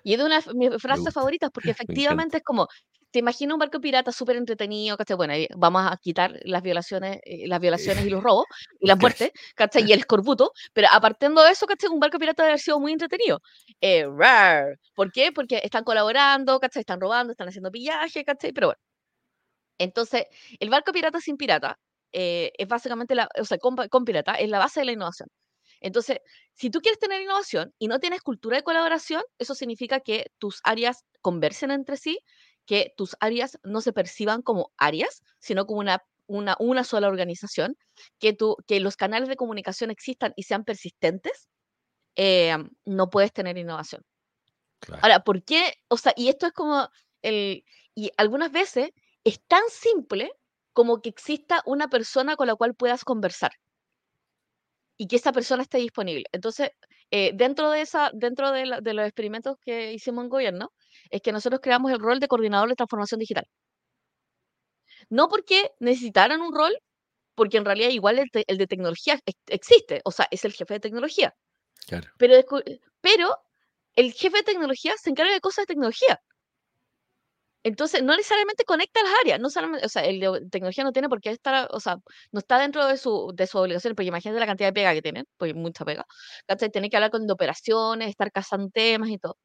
[0.02, 1.70] Y es de una de mis frases favoritas porque
[2.20, 2.68] efectivamente es como,
[3.10, 5.16] te imagino un barco pirata súper entretenido, ¿cachai?
[5.16, 8.46] Bueno, vamos a quitar las violaciones, eh, las violaciones y los robos
[8.80, 9.88] y las muertes, ¿cachai?
[9.88, 11.90] Y el escorbuto, pero apartando de eso, ¿cachai?
[11.90, 13.40] Un barco pirata debe haber sido muy entretenido.
[13.80, 14.06] Eh,
[14.94, 15.32] ¿Por qué?
[15.32, 16.80] Porque están colaborando, ¿cachai?
[16.80, 18.52] Están robando, están haciendo pillaje, ¿cachai?
[18.52, 18.80] Pero bueno.
[19.78, 20.24] Entonces,
[20.58, 21.78] el barco pirata sin pirata
[22.12, 25.28] eh, es básicamente, la, o sea, con, con pirata, es la base de la innovación.
[25.80, 26.18] Entonces,
[26.54, 30.60] si tú quieres tener innovación y no tienes cultura de colaboración, eso significa que tus
[30.64, 32.18] áreas conversen entre sí,
[32.66, 37.76] que tus áreas no se perciban como áreas, sino como una una, una sola organización,
[38.18, 41.48] que, tú, que los canales de comunicación existan y sean persistentes,
[42.16, 44.02] eh, no puedes tener innovación.
[45.02, 45.74] Ahora, ¿por qué?
[45.88, 46.88] O sea, y esto es como
[47.22, 47.64] el,
[47.94, 48.90] y algunas veces
[49.24, 50.30] es tan simple
[50.72, 53.52] como que exista una persona con la cual puedas conversar
[54.96, 56.24] y que esa persona esté disponible.
[56.32, 56.70] Entonces,
[57.10, 60.72] eh, dentro, de, esa, dentro de, los experimentos que hicimos en gobierno,
[61.10, 63.46] es que nosotros creamos el rol de coordinador de transformación digital.
[65.10, 66.76] No porque necesitaran un rol,
[67.34, 71.34] porque en realidad igual el, de tecnología existe, o sea, es el jefe de tecnología.
[71.86, 72.08] Claro.
[72.18, 72.34] Pero,
[73.00, 73.36] pero
[73.94, 76.20] el jefe de tecnología se encarga de cosas de tecnología.
[77.66, 81.08] Entonces, no necesariamente conecta las áreas, no solamente, o sea, el de tecnología no tiene
[81.08, 81.96] por qué estar, o sea,
[82.30, 85.02] no está dentro de su, de su obligación, porque imagínate la cantidad de pega que
[85.02, 86.04] tienen, pues mucha pega,
[86.46, 86.70] ¿cachai?
[86.70, 89.36] Tiene que hablar con operaciones, estar cazando temas y todo.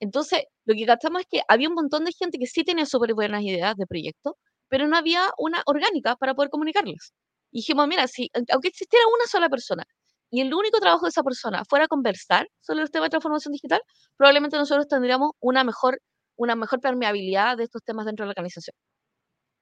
[0.00, 3.14] Entonces, lo que captamos es que había un montón de gente que sí tenía súper
[3.14, 4.36] buenas ideas de proyecto,
[4.68, 7.12] pero no había una orgánica para poder comunicarlas.
[7.52, 9.84] Y dijimos, mira, si, aunque existiera una sola persona
[10.30, 13.80] y el único trabajo de esa persona fuera conversar sobre los temas de transformación digital,
[14.16, 16.00] probablemente nosotros tendríamos una mejor
[16.36, 18.74] una mejor permeabilidad de estos temas dentro de la organización.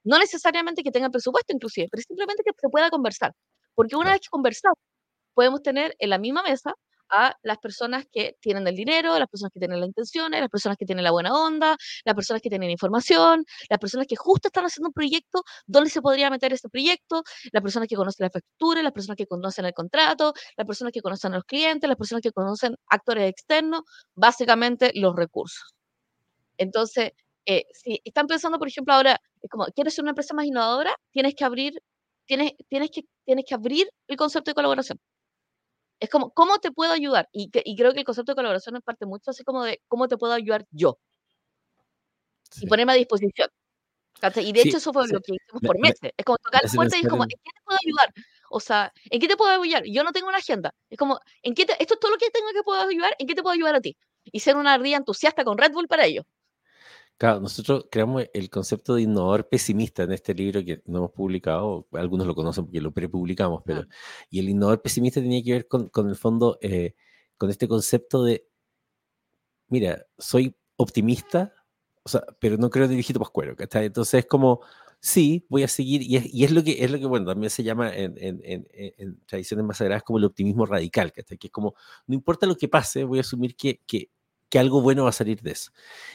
[0.05, 3.33] No necesariamente que tengan presupuesto inclusive, pero simplemente que se pueda conversar.
[3.75, 4.79] Porque una vez que conversamos,
[5.35, 6.75] podemos tener en la misma mesa
[7.11, 10.77] a las personas que tienen el dinero, las personas que tienen las intenciones, las personas
[10.79, 14.65] que tienen la buena onda, las personas que tienen información, las personas que justo están
[14.65, 17.23] haciendo un proyecto, dónde se podría meter este proyecto,
[17.53, 21.03] las personas que conocen la factura, las personas que conocen el contrato, las personas que
[21.03, 23.83] conocen a los clientes, las personas que conocen actores externos,
[24.15, 25.75] básicamente los recursos.
[26.59, 27.13] Entonces,
[27.47, 30.95] eh, si están pensando, por ejemplo, ahora, es como, ¿quieres ser una empresa más innovadora?
[31.11, 31.83] Tienes que abrir,
[32.27, 34.99] tienes, tienes, que, tienes que abrir el concepto de colaboración.
[36.01, 37.29] Es como, ¿cómo te puedo ayudar?
[37.33, 40.09] Y, y creo que el concepto de colaboración es parte mucho así como de, ¿cómo
[40.09, 40.99] te puedo ayudar yo?
[42.61, 43.49] Y ponerme a disposición.
[44.37, 46.13] Y de hecho eso fue lo que hicimos por meses.
[46.17, 48.15] Es como tocar la puerta y es como, ¿en qué te puedo ayudar?
[48.51, 49.83] O sea, ¿en qué te puedo ayudar?
[49.85, 50.73] Yo no tengo una agenda.
[50.89, 53.15] Es como, ¿en qué esto es todo lo que tengo que puedo ayudar?
[53.19, 53.97] ¿En qué te puedo ayudar a ti?
[54.25, 56.25] Y ser una ardilla entusiasta con Red Bull para ello.
[57.17, 61.87] Claro, nosotros creamos el concepto de innovador pesimista en este libro que no hemos publicado,
[61.93, 63.89] algunos lo conocen porque lo prepublicamos, pero ah.
[64.31, 66.95] y el innovador pesimista tenía que ver con, el fondo, eh,
[67.37, 68.49] con este concepto de,
[69.69, 71.53] mira, soy optimista,
[72.03, 73.87] o sea, pero no creo en el viejito pascuero, ¿cachai?
[73.87, 74.61] Entonces es como,
[75.01, 77.51] sí, voy a seguir, y es, y es, lo, que, es lo que, bueno, también
[77.51, 81.39] se llama en, en, en, tradiciones más sagradas como el optimismo radical, ¿cachai?
[81.39, 81.75] Que es como,
[82.07, 84.11] no importa lo que pase, voy a asumir que, que
[84.55, 85.73] que algo bueno va a salir de eso.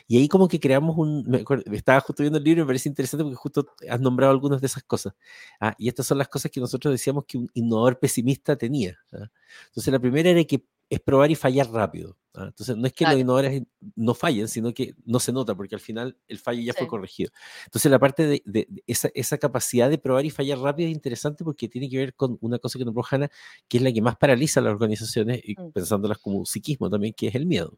[0.08, 2.88] Y ahí como que creamos un, me estaba justo viendo el libro y me parece
[2.88, 5.14] interesante porque justo has nombrado algunas de esas cosas.
[5.60, 8.98] Ah, y estas son las cosas que nosotros decíamos que un innovador pesimista tenía.
[9.12, 9.28] ¿ah?
[9.68, 12.18] Entonces la primera era que es probar y fallar rápido.
[12.34, 12.46] ¿ah?
[12.48, 13.64] Entonces, no es que los innovadores
[13.96, 17.32] no fallen, sino que no se nota, porque al final el fallo ya fue corregido.
[17.66, 21.68] Entonces, la parte de, esa, esa, capacidad de probar y fallar rápido es interesante porque
[21.68, 23.30] tiene que ver con una cosa que nombró Hanna,
[23.68, 25.72] que es la que más paraliza a las organizaciones, y mm.
[25.72, 27.78] pensándolas como psiquismo también, que es el miedo.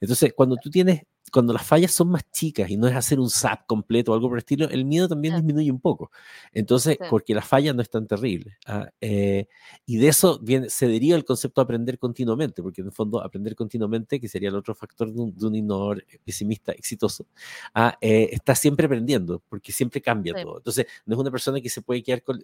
[0.00, 3.30] Entonces, cuando tú tienes cuando las fallas son más chicas y no es hacer un
[3.30, 6.10] SAP completo o algo por el estilo, el miedo también disminuye un poco.
[6.52, 8.56] Entonces, porque la falla no es tan terrible.
[8.66, 8.90] ¿ah?
[9.00, 9.46] Eh,
[9.86, 13.22] y de eso viene, se deriva el concepto de aprender continuamente, porque en el fondo
[13.22, 17.26] aprender continuamente, que sería el otro factor de un, innovador pesimista exitoso,
[17.74, 17.96] ¿ah?
[18.00, 20.58] eh, está siempre aprendiendo, porque siempre cambia todo.
[20.58, 22.42] Entonces, no es una persona que se puede quedar con...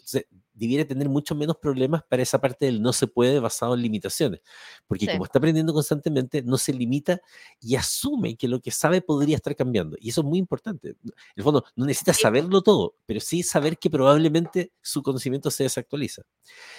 [0.54, 4.40] debiera tener mucho menos problemas para esa parte del no se puede basado en limitaciones,
[4.86, 7.20] porque como está aprendiendo constantemente, no se limita
[7.60, 9.96] y asume que lo que sabe podría estar cambiando.
[10.00, 10.90] Y eso es muy importante.
[10.90, 15.64] En el fondo, no necesita saberlo todo, pero sí saber que probablemente su conocimiento se
[15.64, 16.22] desactualiza.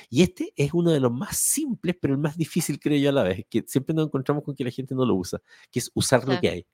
[0.10, 3.14] Y este es uno de los más simples, pero el más difícil, creo yo, a
[3.14, 5.41] la vez, que siempre nos encontramos con que la gente no lo usa,
[5.72, 6.66] que es usar lo que hay.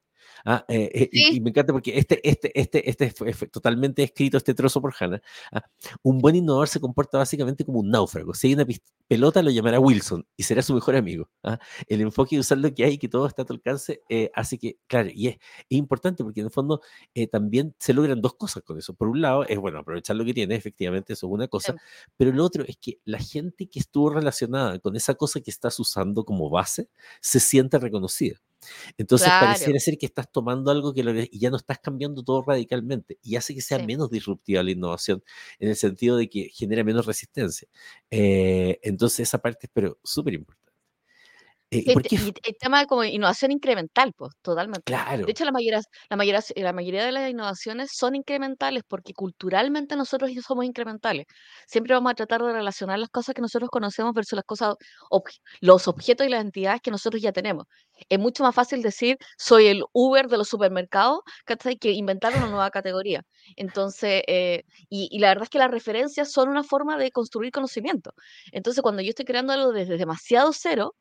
[0.46, 4.54] Ah, eh, eh, y, me encanta porque este, este, este, este fue, totalmente escrito, este
[4.54, 5.22] trozo por Hannah.
[5.52, 5.64] Ah,
[6.02, 8.34] un buen innovador se comporta básicamente como un náufrago.
[8.34, 8.66] Si hay una
[9.08, 11.30] pelota, lo llamará Wilson y será su mejor amigo.
[11.44, 14.32] Ah, el enfoque de usar lo que hay, que todo está a tu alcance, eh,
[14.34, 15.38] hace que, claro, y es,
[15.70, 16.82] importante porque en el fondo
[17.32, 18.94] también se logran dos cosas con eso.
[18.94, 21.76] Por un lado, es bueno aprovechar lo que tiene, efectivamente, eso es una cosa,
[22.18, 25.80] pero lo otro es que la gente que estuvo relacionada con esa cosa que estás
[25.80, 26.90] usando como base
[27.22, 28.40] se siente reconocida.
[28.98, 32.44] Entonces pareciera ser que estás tomando algo que lo, y ya no estás cambiando todo
[32.44, 35.24] radicalmente y hace que sea menos disruptiva la innovación
[35.60, 37.68] en el sentido de que genera menos resistencia.
[38.12, 40.63] Eh, entonces esa parte es pero súper importante.
[41.74, 42.18] Eh, Sí, ¿por te qué?
[42.18, 44.94] y el tema de como innovación incremental, pues, totalmente.
[45.26, 45.32] De Claro.
[45.32, 50.32] hecho, la mayoría la mayoría la mayoría de las innovaciones son incrementales, porque culturalmente nosotros
[50.46, 51.26] somos incrementales.
[51.68, 54.76] Siempre vamos a tratar de relacionar las cosas que nosotros conocemos versus las cosas
[55.10, 55.30] obj
[55.62, 57.66] los objetos y las entidades que nosotros ya tenemos.
[58.10, 61.20] Es mucho más fácil decir: "Soy el Uber de los supermercados".
[61.80, 63.24] Que inventar una nueva categoría.
[63.56, 67.52] Entonces, eh, y y la verdad es que las referencias son una forma de construir
[67.52, 68.12] conocimiento.
[68.52, 70.96] Entonces, cuando yo estoy creando algo desde demasiado cero,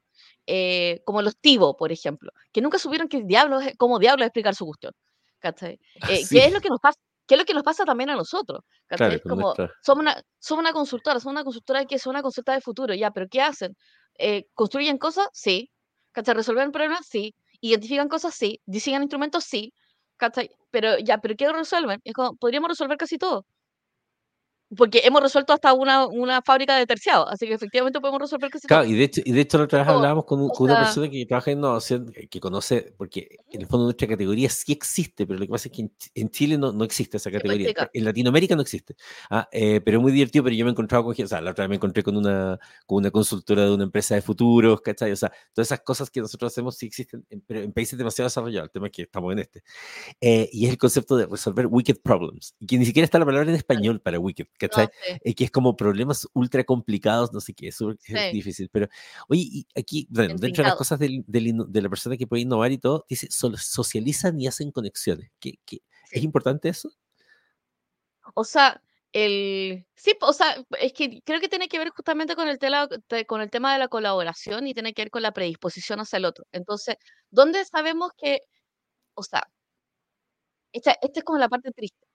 [0.47, 4.67] eh, como los Tivo, por ejemplo, que nunca supieron qué diablos cómo diablos explicar su
[4.67, 4.93] cuestión,
[5.39, 5.79] ¿cachai?
[6.01, 6.63] Ah, Eh, ¿qué es lo sí.
[6.63, 8.61] que nos pasa qué es lo que nos pasa también a nosotros?
[8.89, 12.61] Claro, como, somos una somos una consultora, somos una consultora que es una consulta de
[12.61, 13.77] futuro, ya, pero ¿qué hacen?
[14.19, 15.29] Eh, ¿construyen cosas?
[15.33, 15.71] Sí.
[16.13, 16.35] ¿Cachai?
[16.35, 17.07] ¿Resuelven problemas?
[17.09, 17.35] Sí.
[17.61, 18.35] ¿Identifican cosas?
[18.35, 18.61] Sí.
[18.67, 19.45] ¿Diseñan instrumentos?
[19.45, 19.73] Sí.
[20.19, 20.51] ¿Cachai?
[20.71, 22.01] Pero ya, ¿pero qué resuelven?
[22.05, 23.47] Es como, podríamos resolver casi todo.
[24.77, 28.61] Porque hemos resuelto hasta una una fábrica de terciados, así que efectivamente podemos resolver todo.
[28.67, 31.09] Claro, y de hecho y de hecho la otra vez hablábamos con con una persona
[31.09, 35.27] que trabaja en innovación, eh, que conoce porque en el fondo nuestra categoría sí existe,
[35.27, 37.73] pero lo que pasa es que en en Chile no no existe esa categoría.
[37.93, 38.97] En Latinoamérica no existe.
[39.31, 41.51] Ah, eh, pero es muy divertido, pero yo me he encontrado con o sea, la
[41.51, 45.13] otra vez me encontré con una con una consultora de una empresa de futuros, ¿cachai?
[45.13, 48.27] O sea, todas esas cosas que nosotros hacemos sí existen, en pero en países demasiado
[48.27, 49.63] desarrollados, el tema es que estamos en este.
[50.21, 53.27] Eh, y es el concepto de resolver wicked problems, y que ni siquiera está la
[53.27, 54.91] palabra en español para wicked, No, ¿cachai?
[55.01, 55.23] sí.
[55.23, 58.33] Eh, que es como problemas ultra complicados, no sé qué, es es Sí.
[58.33, 58.69] difícil.
[58.73, 58.89] Pero,
[59.29, 62.43] oye, y aquí, bueno, dentro de las cosas del del de la persona que puede
[62.43, 65.31] innovar y todo, dice: "Sol socializan y hacen conexiones".
[65.41, 65.79] ¿Qué qué
[66.11, 66.25] es Sí.
[66.25, 66.93] importante eso?
[68.35, 68.81] O sea,
[69.13, 72.89] el sí, o sea, es que creo que tiene que ver justamente con el tela
[73.09, 76.17] te con el tema de la colaboración y tiene que ver con la predisposición hacia
[76.19, 76.45] el otro.
[76.53, 76.97] Entonces,
[77.31, 78.41] ¿dónde sabemos que?
[79.15, 79.49] O sea
[80.75, 82.07] esta esta es como la parte triste.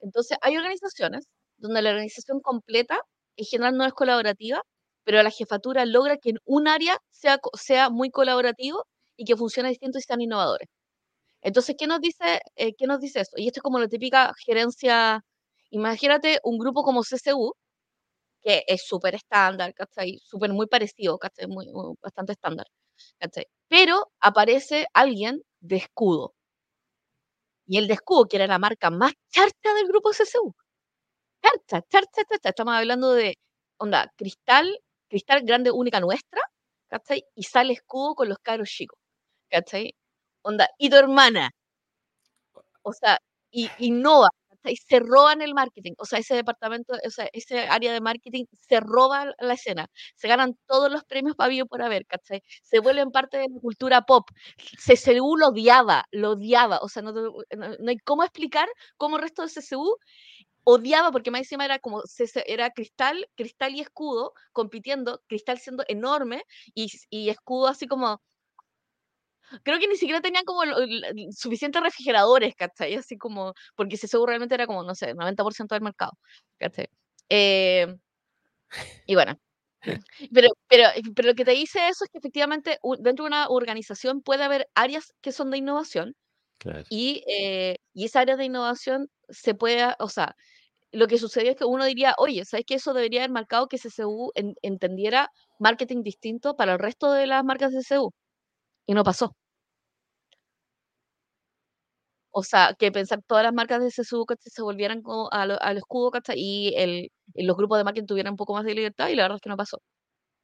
[0.00, 1.26] Entonces, hay organizaciones
[1.58, 3.00] donde la organización completa
[3.36, 4.62] en general no es colaborativa,
[5.04, 8.84] pero la jefatura logra que en un área sea muy colaborativo
[9.16, 10.68] y que funcione distinto y sean innovadores.
[11.42, 13.32] Entonces, ¿qué nos dice eh, qué nos dice eso?
[13.36, 15.22] Y esto es como la típica gerencia
[15.70, 17.52] imagínate un grupo como CCU,
[18.42, 20.18] que es superestándar, ¿cachai?
[20.24, 21.46] Súper muy parecido, ¿cachai?
[21.48, 22.66] Muy muy bastante estándar,
[23.20, 23.46] ¿cachai?
[23.68, 26.34] Pero aparece alguien de escudo.
[27.68, 30.54] Y el de escudo, que era la marca más charcha del grupo CCU.
[31.42, 32.48] Charcha, charcha, charcha.
[32.50, 33.34] Estamos hablando de,
[33.78, 34.78] onda, cristal
[35.08, 36.42] cristal grande única nuestra,
[36.88, 37.24] ¿cachai?
[37.34, 38.98] Y sale escudo con los cabros chicos,
[39.50, 39.94] ¿cachai?
[40.42, 41.50] Onda, y tu hermana.
[42.84, 43.18] O sea,
[43.50, 44.76] y innova, ¿cachai?
[44.76, 45.92] Se roban el marketing.
[45.98, 49.86] O sea, ese departamento, o sea, ese área de marketing se roba la escena.
[50.16, 52.42] Se ganan todos los premios y por haber, ¿cachai?
[52.62, 54.28] Se vuelven parte de la cultura pop.
[54.78, 56.78] CCU lo odiaba, lo odiaba.
[56.82, 57.32] O sea, no no
[57.78, 59.96] no hay cómo explicar cómo el resto de CCU
[60.70, 62.02] odiaba, porque más encima era como
[62.46, 66.44] era Cristal Cristal y Escudo compitiendo, Cristal siendo enorme
[66.74, 68.20] y y Escudo así como
[69.64, 70.62] creo que ni siquiera tenían como
[71.32, 72.94] suficientes refrigeradores, ¿cachai?
[72.94, 76.12] Así como porque CCU realmente era como, no sé, 90% del mercado,
[76.58, 76.88] ¿cachai?
[77.30, 77.86] Eh
[79.06, 79.38] y bueno.
[80.34, 84.22] Pero pero pero lo que te dice eso es que efectivamente dentro de una organización
[84.22, 86.14] puede haber áreas que son de innovación
[86.60, 86.88] Claro.
[86.88, 90.36] y, eh, y esa área de innovación se pueda o sea,
[90.92, 92.74] lo que sucedió es que uno diría: "Oye, ¿sabes qué?
[92.76, 95.30] Eso debería haber marcado que CCU en entendiera
[95.60, 98.10] marketing distinto para el resto de las marcas de CCU",
[98.86, 99.34] y no pasó.
[102.34, 103.90] O sea, que pensar todas las marcas de
[104.26, 104.50] ¿cachai?
[104.52, 106.10] Se volvieran como a lo al escudo.
[106.36, 109.36] Y el los grupos de marketing tuvieran un poco más de libertad, y la verdad
[109.36, 109.78] es que no pasó.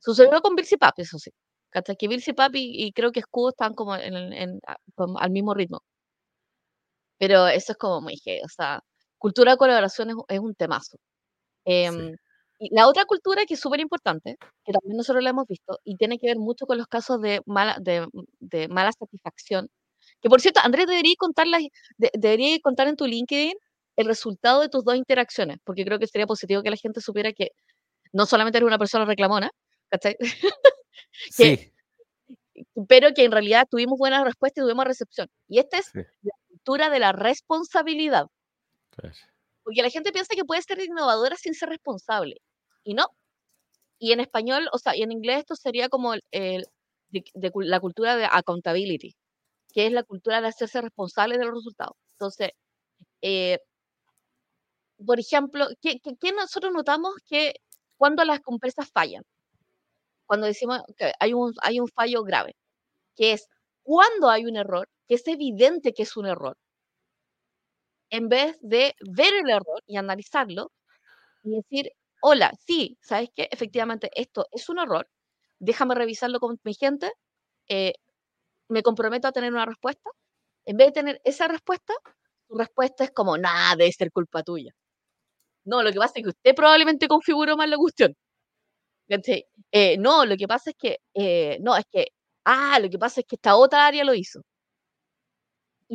[0.01, 1.30] Sucedió con Birds y Pap, eso sí,
[1.70, 1.97] ¿cachai?
[1.97, 4.61] Que Birds y Pap y y creo que Escudo estaban como en en
[4.97, 5.80] como al mismo ritmo.
[7.20, 8.80] Pero eso es como muy heavy, o sea,
[9.24, 10.98] cultura de colaboración es un es un temazo.
[11.66, 11.72] Sí.
[11.72, 12.16] Em,
[12.60, 16.18] y la otra cultura que es superimportante, que también nosotros la hemos visto, y tiene
[16.18, 18.06] que ver mucho con los casos de mala de,
[18.40, 19.68] de mala satisfacción,
[20.22, 21.62] que por cierto, Andrés, deberíais contar las
[21.98, 23.54] de deberíais contar en tu LinkedIn
[23.98, 27.32] el resultado de tus 2 interacciones, porque creo que sería positivo que la gente supiera
[27.34, 27.50] que
[28.14, 29.50] no solamente eres una persona reclamona,
[29.90, 30.16] ¿cachai?
[31.38, 31.72] Que Sí.
[32.88, 35.28] pero que en realidad tuvimos buena respuesta y tuvimos recepción.
[35.48, 36.00] Y esta es Sí.
[36.22, 38.26] la cultura de la responsabilidad.
[39.64, 42.36] Porque la gente piensa que puede ser innovadora sin ser responsable,
[42.84, 43.07] y no.
[43.99, 46.66] Y en español, o sea, y en inglés esto sería como el el
[47.11, 49.16] de la cultura de accountability,
[49.74, 51.97] que es la cultura de hacerse responsable de los resultados.
[52.16, 52.51] Entonces,
[53.22, 53.59] eh
[55.07, 57.55] por ejemplo, ¿qué qué qué nosotros notamos que
[57.97, 59.24] cuando las empresas fallan?
[60.28, 62.57] Cuando decimos que hay un hay un fallo grave,
[63.16, 63.49] que es
[63.82, 66.57] cuando hay un error, que es evidente que es un error
[68.11, 70.72] en vez de ver el error y analizarlo,
[71.44, 71.92] y decir:
[72.22, 73.48] "Hola, sí, ¿sabes qué?
[73.52, 75.09] Efectivamente, esto es un error,
[75.61, 77.12] déjame revisarlo con mi gente".
[77.70, 77.94] eh,
[78.70, 80.11] me comprometo a tener una respuesta.
[80.66, 81.94] En vez de tener esa respuesta,
[82.48, 84.72] tu respuesta es como, nada, debe ser culpa tuya.
[85.66, 88.14] No, lo que pasa es que usted probablemente configuró mal la cuestión.
[89.72, 92.09] Eh, no, lo que pasa es que, eh, no, es que,
[92.44, 94.40] ah, lo que pasa es que esta otra área lo hizo.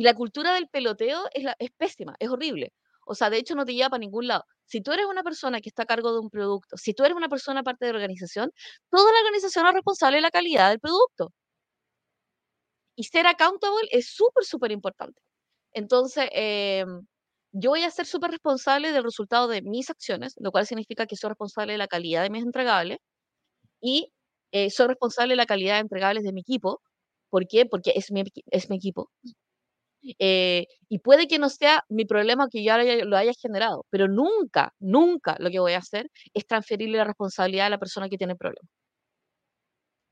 [0.00, 2.72] Y la cultura del peloteo es, la, es pésima, es horrible.
[3.06, 4.44] O sea, de hecho no te lleva para ningún lado.
[4.64, 7.14] Si tú eres una persona que está a cargo de un producto, si tú eres
[7.18, 8.50] una persona parte de la organización,
[8.90, 11.32] toda la organización es responsable de la calidad del producto.
[12.96, 15.20] Y ser accountable es súper, súper importante.
[15.72, 17.06] Entonces, em,
[17.52, 21.16] yo voy a ser súper responsable del resultado de mis acciones, lo cual significa que
[21.16, 22.98] soy responsable de la calidad de mis entregables
[23.82, 24.12] y
[24.52, 26.82] eh, soy responsable de la calidad de entregables de mi equipo.
[27.30, 27.66] ¿Por qué?
[27.66, 29.10] Porque es mi, es mi equipo.
[30.18, 32.74] Eh, y puede que no sea mi problema que yo
[33.04, 37.66] lo haya generado, pero nunca, nunca lo que voy a hacer es transferirle la responsabilidad
[37.66, 38.68] a la persona que tiene el problema.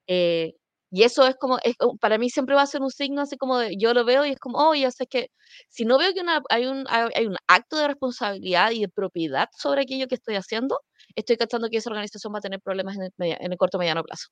[0.07, 0.55] Eh,
[0.91, 3.59] y eso es como, es, para mí siempre va a ser un signo así como
[3.59, 5.31] de, yo lo veo y es como, oh, ya sé que
[5.69, 9.83] si no veo que hay, un, hay un acto de responsabilidad y de propiedad sobre
[9.83, 10.81] aquello que estoy haciendo,
[11.15, 14.03] estoy cachando que esa organización va a tener problemas en el, en el corto mediano
[14.03, 14.29] plazo.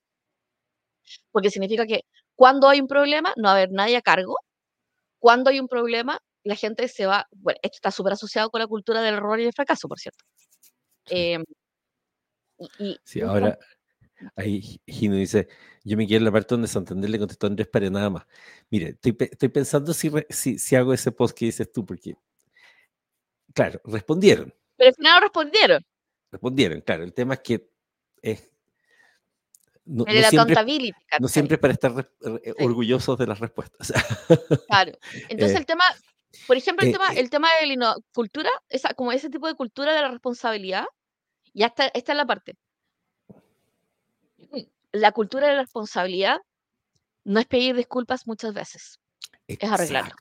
[1.32, 2.00] Porque significa que
[2.34, 4.36] cuando hay un problema, no va a haber nadie a cargo.
[5.18, 8.66] Cuando hay un problema, la gente se va, bueno, esto está súper asociado con la
[8.66, 10.24] cultura del error y el fracaso, por cierto.
[11.10, 11.38] Eh,
[12.78, 13.58] y, sí, ahora,
[14.36, 15.48] Ahí Gino dice,
[15.84, 18.26] yo me quiero en la parte donde Santander le contestó a Andrés para nada más.
[18.70, 22.16] Mire, estoy, estoy pensando si, si, si, hago ese post que dices tú, porque,
[23.52, 24.54] claro, respondieron.
[24.76, 25.86] Pero al final respondieron.
[26.30, 27.04] Respondieron, claro.
[27.04, 27.70] El tema es que
[28.22, 28.50] es...
[29.86, 30.56] No, no siempre,
[31.20, 32.10] no siempre para estar
[32.44, 33.92] eh, orgullosos de las respuestas.
[34.68, 34.92] Claro.
[35.28, 35.84] Entonces eh, el tema,
[36.46, 39.54] por ejemplo, el, eh, tema, el tema de la cultura, esa, como ese tipo de
[39.54, 40.84] cultura de la responsabilidad,
[41.54, 42.56] ya está, esta es la parte
[45.00, 46.38] la cultura de la responsabilidad
[47.24, 49.00] no es pedir disculpas muchas veces,
[49.46, 50.14] es arreglarlo.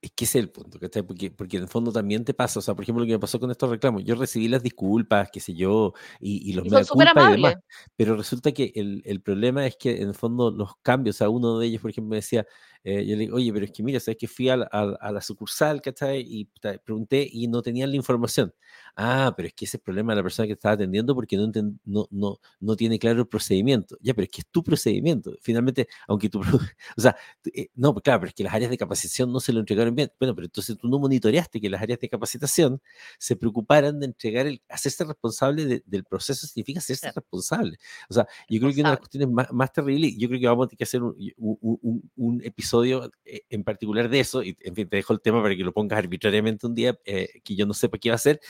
[0.00, 2.62] Es que ese es el punto, Porque, porque en el fondo también te pasa, o
[2.62, 5.40] sea, por ejemplo, lo que me pasó con estos reclamos, yo recibí las disculpas, qué
[5.40, 7.56] sé yo, y, los y son súper amables.
[7.96, 11.28] pero resulta que el, el, problema es que en el fondo los cambios, o sea,
[11.30, 12.46] uno de ellos, por ejemplo, me decía,
[12.90, 15.12] eh, yo le digo, oye, pero es que mira, sabes que fui a la, a,
[15.12, 16.24] la sucursal, ¿cachai?
[16.26, 16.46] Y
[16.82, 18.54] pregunté y no tenían la información.
[18.96, 21.36] Ah, pero es que ese es el problema de la persona que estaba atendiendo porque
[21.36, 21.52] no,
[21.84, 23.98] no, no, no tiene claro el procedimiento.
[24.00, 25.34] Ya, pero es que es tu procedimiento.
[25.42, 26.40] Finalmente, aunque tú,
[26.96, 27.14] o sea,
[27.52, 29.94] eh, no, pues claro, pero es que las áreas de capacitación no se lo entregaron
[29.94, 30.10] bien.
[30.18, 32.80] Bueno, pero entonces tú no monitoreaste que las áreas de capacitación
[33.18, 37.76] se preocuparan de entregar, el, hacerse responsable del proceso significa hacerse responsable.
[38.08, 40.46] O sea, yo creo que una de las cuestiones más, más terribles, yo creo que
[40.46, 44.42] vamos a tener que hacer un, un, un episodio episodio eh, en particular de eso,
[44.42, 47.40] y en fin, te dejo el tema para que lo pongas arbitrariamente un día, eh,
[47.44, 48.40] que yo no sepa qué va a hacer,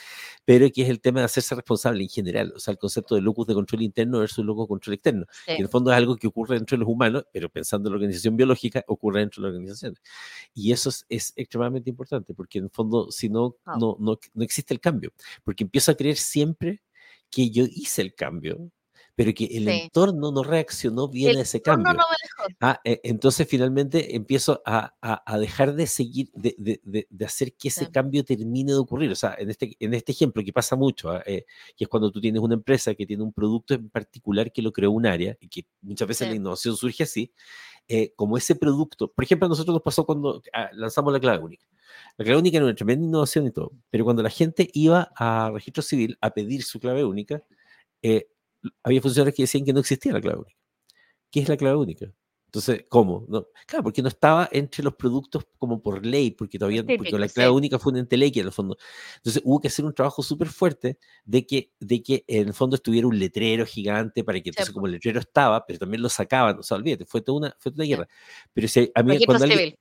[0.45, 3.21] pero que es el tema de hacerse responsable en general, o sea, el concepto de
[3.21, 5.25] locus de control interno versus locus de control externo.
[5.47, 7.97] Y en el fondo es algo que ocurre entre los humanos, pero pensando en la
[7.97, 9.95] organización biológica, ocurre dentro de la organización.
[10.53, 13.77] Y eso es, extremadamente importante, porque en el fondo, si no, ah.
[13.79, 15.11] no, no, no existe el cambio,
[15.43, 16.81] porque empiezo a creer siempre
[17.29, 18.71] que yo hice el cambio,
[19.19, 21.91] pero que el entorno no reaccionó bien a ese cambio.
[21.93, 22.03] No
[22.61, 27.67] ah, e, entonces finalmente empiezo a, a, dejar de seguir, de, de, de hacer que
[27.67, 29.11] ese cambio termine de ocurrir.
[29.11, 31.43] O sea, en este, en este ejemplo que pasa mucho, ah, eh,
[31.75, 34.71] que es cuando tú tienes una empresa que tiene un producto en particular que lo
[34.71, 37.33] creó un área, y que muchas veces la innovación surge así,
[37.89, 41.43] eh, como ese producto, por ejemplo, a nosotros nos pasó cuando ah, lanzamos la clave
[41.43, 41.65] única.
[42.15, 45.51] La clave única era una tremenda innovación y todo, pero cuando la gente iba a
[45.53, 47.43] registro civil a pedir su clave única,
[48.01, 48.29] eh,
[48.83, 50.59] había funcionarios que decían que no existía la clave única.
[51.31, 52.11] ¿Qué es la clave única?
[52.49, 53.25] Entonces, ¿cómo?
[53.29, 57.29] No, claro, porque no estaba entre los productos como por ley, porque todavía porque la
[57.29, 58.75] clave única fue una entelequia en el fondo.
[59.17, 62.75] Entonces, hubo que hacer un trabajo súper fuerte de que, de que en el fondo
[62.75, 66.57] estuviera un letrero gigante para que entonces, como el letrero estaba, pero también lo sacaban,
[66.57, 68.07] o sea, olvídate, fue toda una, fue toda una guerra.
[68.51, 69.75] Pero si a mí, cuando alguien,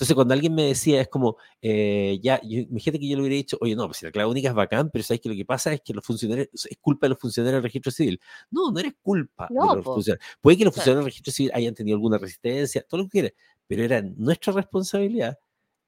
[0.00, 3.36] entonces, cuando alguien me decía, es como, eh, ya, yo, imagínate que yo le hubiera
[3.36, 5.44] dicho, oye, no, pues si la clave única es bacán, pero sabes que lo que
[5.44, 8.18] pasa es que los funcionarios, es culpa de los funcionarios del registro civil.
[8.50, 10.26] No, no eres culpa de los funcionarios.
[10.40, 13.32] Puede que los funcionarios del registro civil hayan tenido alguna resistencia, todo lo que quieras,
[13.66, 15.38] pero era nuestra responsabilidad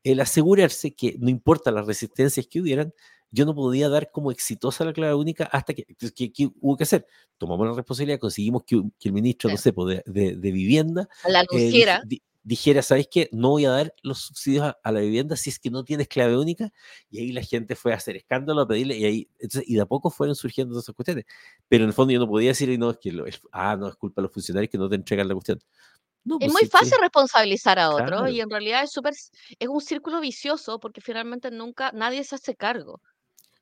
[0.05, 2.93] el asegurarse que no importa las resistencias que hubieran,
[3.31, 7.07] yo no podía dar como exitosa la clave única hasta que, que, hubo que hacer.
[7.39, 12.03] Tomamos la responsabilidad, conseguimos que, el ministro, no sé, pues, de, de, vivienda, la eh,
[12.45, 13.29] dijera, ¿sabes qué?
[13.33, 16.37] No voy a dar los subsidios a, la vivienda si es que no tienes clave
[16.37, 16.73] única.
[17.11, 19.83] Y ahí la gente fue a hacer escándalo, a pedirle, y ahí, entonces, y de
[19.83, 21.25] a poco fueron surgiendo esas cuestiones.
[21.69, 23.89] Pero en el fondo yo no podía decir, y no, es que, lo, ah, no,
[23.89, 25.59] es culpa de los funcionarios que no te entregan la cuestión.
[25.59, 30.21] es pues muy fácil responsabilizar a otro y en realidad es súper, es un círculo
[30.21, 33.01] vicioso porque finalmente nunca, nadie se hace cargo.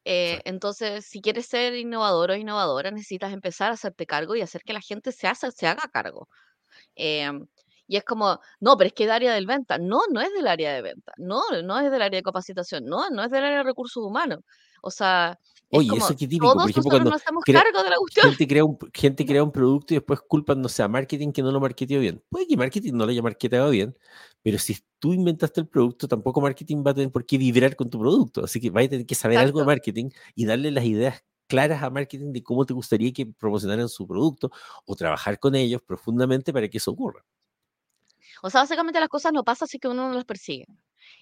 [0.07, 4.62] Eh, entonces, si quieres ser innovador o innovadora, necesitas empezar a hacerte cargo y hacer
[4.62, 6.26] que la gente se, haga, se haga cargo.
[6.97, 7.31] Eh,
[7.91, 9.76] Y es como, no, pero es que es área del venta.
[9.76, 11.12] No, no es del área de venta.
[11.16, 12.84] No, no es del área de capacitación.
[12.86, 14.45] No, no es del área de recursos humanos.
[14.80, 15.36] O sea,
[15.68, 16.53] es Oye, como, eso qué típico.
[16.53, 18.28] todos Por ejemplo, nosotros cuando nos hacemos crea- cargo de la cuestión.
[18.28, 21.43] gente crea, un, gente crea un producto y después culpan, no sé, a marketing que
[21.43, 22.22] no lo marketeó bien.
[22.28, 23.97] Puede que marketing no lo haya marketeado bien,
[24.41, 27.91] pero si tú inventaste el producto, tampoco marketing va a tener por qué vibrar con
[27.91, 28.45] tu producto.
[28.45, 31.82] Así que vas a tener que saber algo de marketing y darle las ideas claras
[31.82, 34.53] a marketing de cómo te gustaría que promocionaran su producto
[34.86, 37.24] o trabajar con ellos profundamente para que eso ocurra.
[38.43, 40.66] O sea, básicamente las cosas no pasan si que uno no las persigue.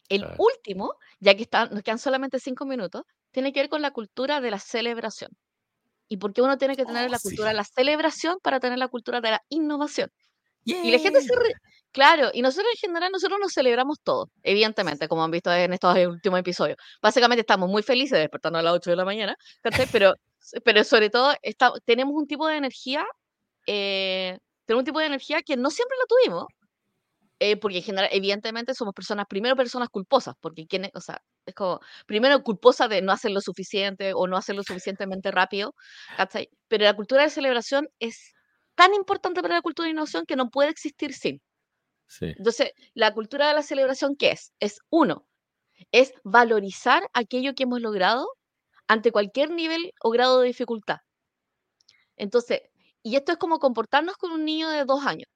[0.08, 3.90] El último, ya que están, nos quedan solamente cinco minutos, tiene que ver con la
[3.90, 5.30] cultura de la celebración.
[6.08, 7.28] Y por qué uno tiene que tener Oh, la sí.
[7.28, 10.10] cultura de la celebración para tener la cultura de la innovación.
[10.64, 11.54] Y la gente se ríe.
[11.92, 15.96] Claro, y nosotros en general, nosotros nos celebramos todo, evidentemente, como han visto en estos
[16.06, 16.76] últimos episodios.
[17.00, 19.34] Básicamente estamos muy felices despertando a las 8 de la mañana.
[19.92, 20.14] Pero,
[20.64, 23.06] pero sobre todo está, tenemos un tipo de energía,
[23.66, 26.46] eh, tenemos un tipo de energía que no siempre la tuvimos,
[27.40, 31.54] eh, porque en general, evidentemente, somos personas, primero personas culposas, porque quienes, o sea, es
[31.54, 35.74] como, primero culposa de no hacer lo suficiente o no hacer lo suficientemente rápido,
[36.16, 36.48] ¿cachai?
[36.68, 38.32] Pero la cultura de celebración es
[38.74, 41.40] tan importante para la cultura de innovación que no puede existir sin.
[42.06, 44.52] Sí, Entonces, la cultura de la celebración, ¿qué es?
[44.60, 45.26] Es uno,
[45.92, 48.28] es valorizar aquello que hemos logrado
[48.88, 50.98] ante cualquier nivel o grado de dificultad.
[52.16, 52.60] Entonces,
[53.02, 55.28] y esto es como comportarnos con un niño de dos años.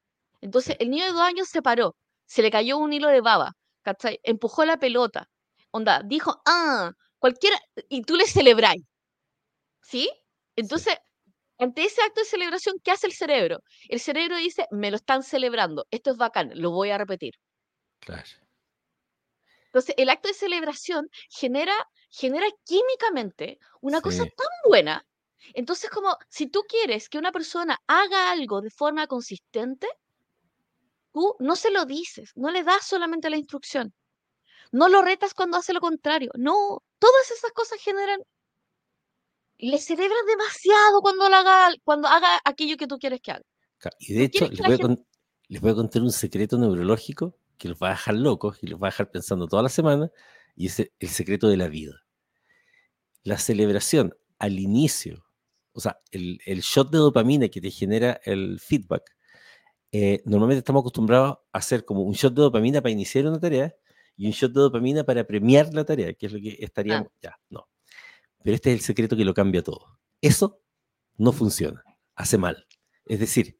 [0.43, 3.53] Entonces, el niño de dos años se paró, se le cayó un hilo de baba,
[3.83, 4.19] ¿cachai?
[4.23, 5.29] Empujó la pelota,
[5.71, 7.57] onda, dijo, ah, cualquiera,
[7.89, 8.83] y tú le celebráis,
[9.81, 10.09] ¿sí?
[10.55, 10.95] Entonces,
[11.59, 13.59] ante ese acto de celebración, ¿qué hace el cerebro?
[13.89, 17.33] El cerebro dice, me lo están celebrando, esto es bacán, lo voy a repetir.
[17.99, 18.43] claro.
[19.67, 21.73] Entonces, el acto de celebración genera,
[22.09, 25.05] genera químicamente una cosa Sí, tan buena.
[25.53, 29.87] Entonces, como si tú quieres que una persona haga algo de forma consistente,
[31.13, 33.93] tú no se lo dices, no le das solamente la instrucción,
[34.71, 36.31] no lo retas cuando hace lo contrario.
[36.35, 38.19] No, todas esas cosas generan,
[39.59, 43.43] le celebras demasiado cuando, lo haga, cuando haga aquello que tú quieres que haga.
[43.99, 44.81] Y de hecho, les voy, a gente...
[44.81, 45.07] con-
[45.47, 48.81] les voy a contar un secreto neurológico que los va a dejar locos y los
[48.81, 50.11] va a dejar pensando toda la semana,
[50.55, 51.93] y es el secreto de la vida.
[53.23, 55.25] La celebración al inicio,
[55.71, 59.15] o sea, el, el shot de dopamina que te genera el feedback,
[59.93, 63.73] eh, normalmente estamos acostumbrados a hacer como un shot de dopamina para iniciar una tarea
[64.17, 67.07] y un shot de dopamina para premiar la tarea, que es lo que Ah, estaríamos,
[67.21, 67.69] ya, no.
[68.43, 69.99] Pero este es el secreto que lo cambia todo.
[70.19, 70.59] Eso
[71.17, 71.83] no funciona,
[72.15, 72.65] hace mal.
[73.05, 73.57] Es decir,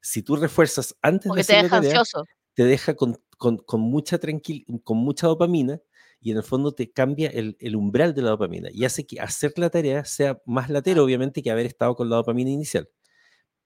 [0.00, 2.24] si tú refuerzas antes de porque te hacer la deja tarea, ansioso.
[2.54, 5.80] te deja con, con- con mucha tranquil con mucha dopamina
[6.20, 9.20] y en el fondo te cambia el, el umbral de la dopamina y hace que
[9.20, 12.88] hacer la tarea sea más latero, obviamente, que haber estado con la dopamina inicial.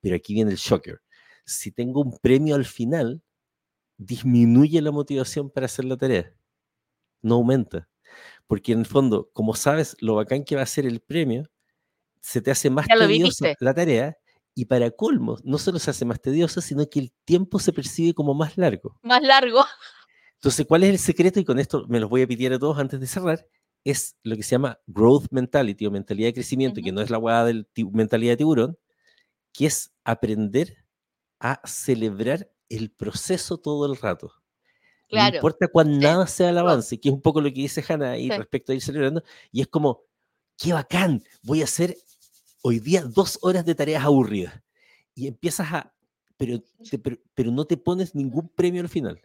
[0.00, 1.00] Pero aquí viene el shocker.
[1.46, 3.22] Si tengo un premio al final,
[3.96, 6.34] disminuye la motivación para hacer la tarea.
[7.22, 7.88] No aumenta.
[8.46, 11.48] Porque en el fondo, como sabes lo bacán que va a ser el premio,
[12.20, 14.16] se te hace más tediosa la tarea
[14.54, 18.14] y para colmo, no solo se hace más tediosa, sino que el tiempo se percibe
[18.14, 18.98] como más largo.
[19.02, 19.64] Más largo.
[20.34, 21.40] Entonces, ¿cuál es el secreto?
[21.40, 23.46] Y con esto me los voy a pedir a todos antes de cerrar.
[23.84, 26.96] Es lo que se llama growth mentality o mentalidad de crecimiento, que Ujú.
[26.96, 28.78] no es la hueá de mentalidad de tiburón,
[29.52, 30.85] que es aprender
[31.40, 34.32] a celebrar el proceso todo el rato.
[35.12, 38.12] No importa cuán nada sea el avance, que es un poco lo que dice Hannah
[38.12, 38.36] ahí Sí.
[38.36, 39.22] respecto a ir celebrando,
[39.52, 40.02] y es como,
[40.58, 41.96] qué bacán, voy a hacer
[42.62, 44.60] hoy día dos horas de tareas aburridas.
[45.14, 45.94] Y empiezas a,
[46.36, 46.60] pero,
[46.90, 49.20] te- pero, pero no te pones ningún premio al final.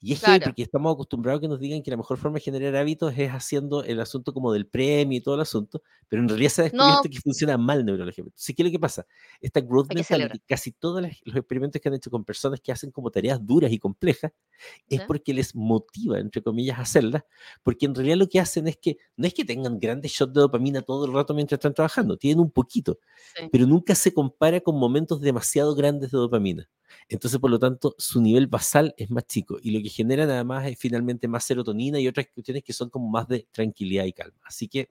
[0.00, 2.76] Y es porque estamos acostumbrados a que nos digan que la mejor forma de generar
[2.76, 6.50] hábitos es haciendo el asunto como del premio y todo el asunto, pero en realidad
[6.50, 8.34] se ha descubierto No, que funciona mal neurológicamente.
[8.34, 9.06] Entonces, ¿qué es lo que pasa?
[9.40, 12.90] Esta growth que mentality, casi todos los experimentos que han hecho con personas que hacen
[12.90, 14.32] como tareas duras y complejas,
[14.88, 15.04] es ¿sí?
[15.06, 17.22] porque les motiva, entre comillas, a hacerlas,
[17.62, 20.40] porque en realidad lo que hacen es que no es que tengan grandes shots de
[20.40, 22.98] dopamina todo el rato mientras están trabajando, tienen un poquito,
[23.36, 23.48] Sí.
[23.50, 26.68] pero nunca se compara con momentos demasiado grandes de dopamina.
[27.08, 30.44] Entonces, por lo tanto, su nivel basal es más chico y lo que genera nada
[30.44, 34.12] más es finalmente más serotonina y otras cuestiones que son como más de tranquilidad y
[34.12, 34.38] calma.
[34.44, 34.90] Así que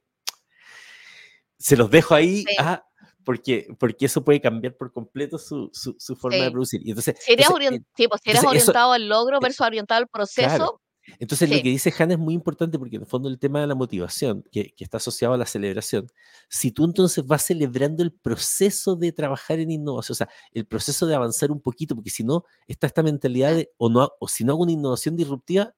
[1.57, 2.55] se los dejo ahí Sí.
[2.59, 2.83] ah,
[3.23, 6.81] porque, porque eso puede cambiar por completo su, su- su forma de producir.
[6.85, 9.39] Y entonces, Si eres, entonces, eh, pues, si eres entonces eso, orientado al logro eh,
[9.41, 10.81] versus orientado al claro.
[11.19, 13.59] Entonces, lo sí, que dice Hannah es muy importante porque en el fondo el tema
[13.61, 16.07] de la motivación, que, que está asociado a la celebración,
[16.49, 21.05] si tú entonces vas celebrando el proceso de trabajar en innovación, o sea, el proceso
[21.07, 23.55] de avanzar un poquito, porque si no, está esta mentalidad sí.
[23.55, 25.73] de, o, no, o si no hago una innovación disruptiva,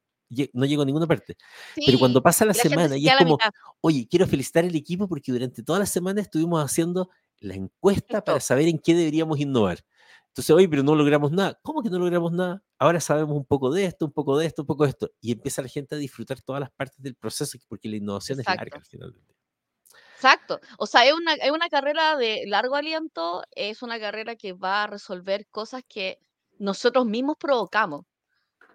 [0.54, 1.38] no llego a ninguna parte.
[1.84, 3.52] Pero cuando Sí, pasa la la semana se y es como, mitad.
[3.82, 7.10] oye, quiero felicitar al equipo porque durante toda la semana estuvimos haciendo
[7.40, 9.80] la encuesta para Esto, saber en qué deberíamos innovar.
[10.36, 11.58] Entonces, oye, pero no logramos nada.
[11.62, 12.62] ¿Cómo que no logramos nada?
[12.78, 15.10] Ahora sabemos un poco de esto, un poco de esto, un poco de esto.
[15.22, 18.46] Y empieza la gente a disfrutar todas las partes del proceso, porque la innovación es
[18.46, 19.36] larga al final del día.
[20.16, 20.60] Exacto.
[20.78, 24.84] O sea, es una, es una carrera de largo aliento, es una carrera que va
[24.84, 26.20] a resolver cosas que
[26.60, 28.02] nosotros mismos provocamos.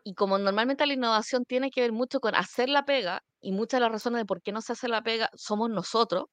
[0.03, 3.81] Y como normalmente la innovación tiene que ver mucho con hacer la pega, y muchas
[3.81, 6.25] de las razones de por qué no se hace la pega somos nosotros,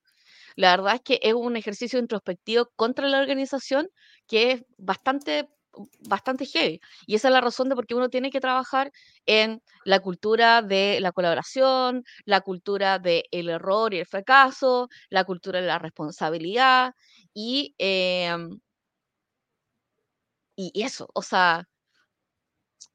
[0.58, 3.89] la verdad es que es un ejercicio introspectivo contra la organización
[4.28, 5.49] que es bastante
[6.10, 6.82] bastante heavy.
[7.05, 8.91] Y esa es la razón de por qué uno tiene que trabajar
[9.28, 15.62] en la cultura de la colaboración, la cultura del error y el fracaso, la cultura
[15.62, 16.93] de la responsabilidad
[17.34, 18.60] y, em
[20.60, 21.68] y eso, o sea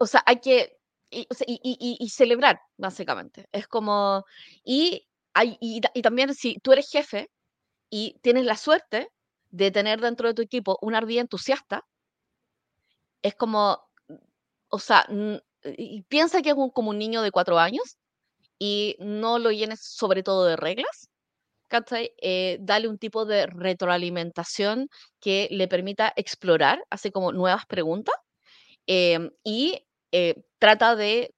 [0.00, 0.76] o sea, hay que
[1.10, 3.46] y, celebrar, básicamente.
[3.52, 4.24] Es como
[4.64, 5.06] y
[5.42, 7.28] y y también si tú eres jefe
[7.92, 9.10] y tienes la suerte
[9.50, 11.84] de tener dentro de tu equipo un ardilla entusiasta
[13.24, 13.78] es como,
[14.70, 15.06] o sea,
[16.08, 17.98] piensa que es como un niño de 4 años,
[18.58, 21.10] y no lo llenes sobre todo de reglas.
[22.22, 24.88] Eh, dale un tipo de retroalimentación
[25.20, 28.14] que le permita explorar, así como nuevas preguntas,
[28.86, 31.34] em, y, eh, trata de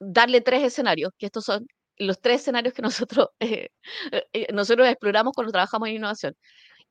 [0.00, 1.66] darle 3 escenarios, que estos son
[1.98, 3.70] los 3 escenarios que nosotros, eh,
[4.32, 6.36] eh, nosotros exploramos cuando trabajamos en innovación.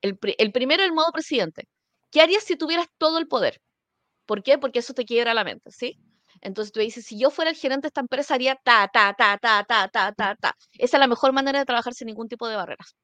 [0.02, 1.68] El el primero, el modo presidente.
[2.12, 3.62] ¿Qué harías si tuvieras todo el poder?
[4.26, 4.58] ¿Por qué?
[4.58, 5.98] Porque eso te quiebra la mente, ¿sí?
[6.42, 9.38] Entonces tú dices, si yo fuera el gerente de esta empresa haría ta, ta, ta,
[9.38, 10.56] ta, ta, ta, ta, ta.
[10.74, 12.96] Esa es la mejor manera de trabajar sin ningún tipo de barreras.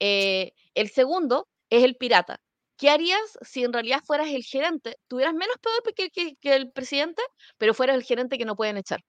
[0.00, 2.40] Eh, el segundo es el pirata.
[2.76, 4.96] ¿Qué harías si en realidad fueras el gerente?
[5.08, 7.22] Tuvieras menos poder que el presidente,
[7.58, 9.00] pero fueras el gerente que no pueden echar.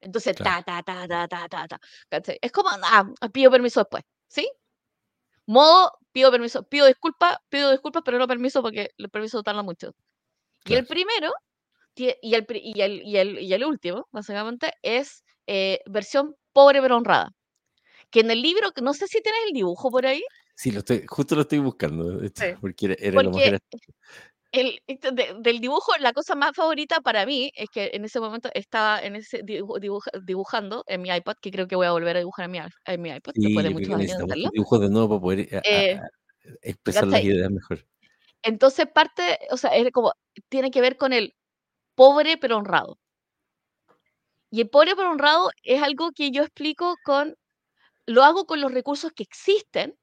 [0.00, 0.56] Entonces, Claro.
[0.62, 1.78] ta, ta, ta, ta, ta, ta, ta.
[2.42, 4.48] Es como, ah, pido permiso después, ¿sí?
[5.46, 9.92] Modo, pido permiso, pido disculpas, pido disculpas, pero no permiso porque el permiso tarda mucho.
[10.64, 11.32] Y el primero,
[11.96, 16.96] y el y el y el y el último, básicamente, es, eh, versión pobre pero
[16.98, 17.30] honrada.
[18.10, 20.22] Que en el libro, no sé si tienes el dibujo por ahí.
[20.58, 22.54] Sí, lo estoy justo lo estoy buscando, de hecho, Sí.
[22.60, 23.58] porque era era lo más Porque gra
[24.52, 28.50] el de del dibujo, la cosa más favorita para mí es que en ese momento
[28.54, 32.16] estaba en ese dibu dibuja dibujando en mi iPad, que creo que voy a volver
[32.16, 34.50] a dibujar en mi en mi iPad después Sí, de yo creo muchos años de
[34.52, 36.08] dibujos de nuevo para poder, eh, a Eh a
[36.62, 37.86] expresar las ideas mejor.
[38.42, 40.12] Entonces parte, o sea, es como
[40.48, 41.34] tiene que ver con el
[41.94, 42.98] pobre pero honrado.
[44.50, 47.36] Y el pobre pero honrado es algo que yo explico con
[48.06, 49.94] lo hago con los recursos que existen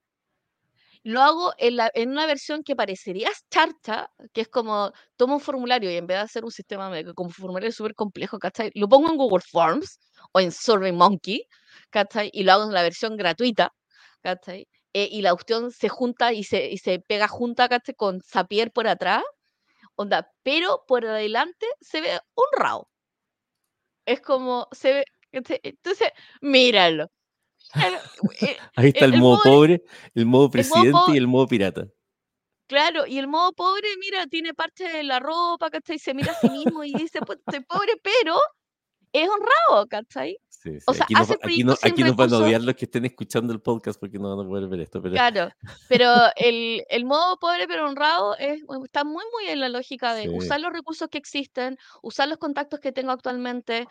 [1.07, 5.39] lo hago en la en una versión que parecería charcha, que es como tomo un
[5.39, 8.71] formulario y en vez de hacer un sistema como formulario supercomplejo, ¿cachai?
[8.75, 9.99] Lo pongo en Google Forms
[10.33, 11.47] o en SurveyMonkey,
[11.91, 12.29] ¿cachai?
[12.33, 13.73] Y lo hago en la versión gratuita,
[14.21, 14.67] ¿cachai?
[14.93, 17.95] Eh, y la cuestión se junta y se y se pega junta, ¿cachai?
[17.95, 19.23] Con Zapier por atrás,
[19.95, 22.89] onda, pero por adelante se ve honrado.
[24.05, 25.59] Es como se ve, ¿cachai?
[25.63, 26.09] Entonces,
[26.41, 27.07] míralo.
[28.41, 29.83] Eh, Ahí está el modo pobre
[30.15, 31.89] el modo presidente y el modo pirata.
[32.69, 35.99] Claro, y el modo pobre, mira, tiene parte de la ropa, ¿cachai?
[35.99, 38.35] Se mira a sí mismo y dice: "Pues estoy pobre, pero
[39.13, 40.37] es honrado", ¿cachai?
[40.51, 42.85] Sí, O sí, sea, aquí hace aquí no aquí nos van a odiar los que
[42.85, 45.49] estén escuchando el podcast porque no van a poder ver esto, pero Claro,
[45.87, 46.05] pero
[46.35, 50.29] el el modo pobre pero honrado es está muy, muy en la lógica de Sí.
[50.29, 53.87] usar los recursos que existen, usar los contactos que tengo actualmente.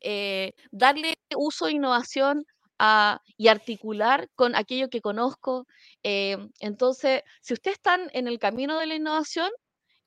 [0.00, 2.44] Eh, darle uso e innovación
[2.84, 5.66] a y articular con aquello que conozco.
[6.02, 9.50] Em, entonces, si ustedes están en el camino de la innovación,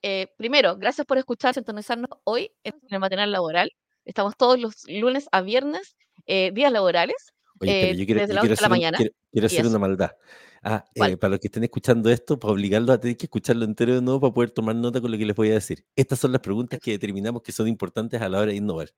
[0.02, 3.72] eh, primero, gracias por escuchar, sintonizarnos hoy en el matinal laboral.
[4.04, 5.96] Estamos todos los lunes a viernes,
[6.28, 8.54] eh, días laborales, Oye, espera, eh, yo quiero desde yo las 8 quiero de la
[8.54, 10.12] hacer un mañana, quiero quiero hacer una maldad.
[10.68, 13.94] Ah, eh, para los que estén escuchando esto, para obligarlos a tener que escucharlo entero
[13.94, 15.86] de nuevo para poder tomar nota con lo que les voy a decir.
[15.96, 18.90] Estas son las preguntas que determinamos que son importantes a la hora de innovar.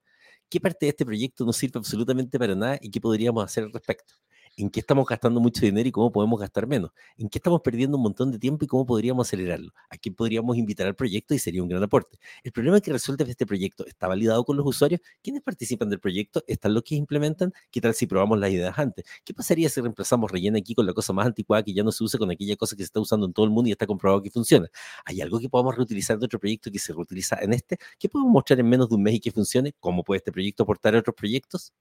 [0.50, 3.72] ¿Qué parte de este proyecto no sirve absolutamente para nada y qué podríamos hacer al
[3.72, 4.14] respecto?
[4.58, 6.90] ¿En qué estamos gastando mucho dinero y cómo podemos gastar menos?
[7.16, 9.72] ¿En qué estamos perdiendo un montón de tiempo y cómo podríamos acelerarlo?
[9.88, 12.18] ¿A quién podríamos invitar al proyecto y sería un gran aporte?
[12.42, 15.00] El problema que resuelve este proyecto está validado con los usuarios.
[15.22, 16.42] ¿Quiénes participan del proyecto?
[16.48, 17.52] ¿Están los que implementan?
[17.70, 19.04] ¿Qué tal si probamos las ideas antes?
[19.24, 22.02] ¿Qué pasaría si reemplazamos rellena aquí con la cosa más anticuada que ya no se
[22.02, 24.20] usa con aquella cosa que se está usando en todo el mundo y está comprobado
[24.22, 24.68] que funciona?
[25.04, 27.78] ¿Hay algo que podamos reutilizar de otro proyecto que se reutiliza en este?
[27.96, 29.72] ¿Qué podemos mostrar en menos de un mes y que funcione?
[29.78, 31.72] ¿Cómo puede este proyecto aportar a otros proyectos?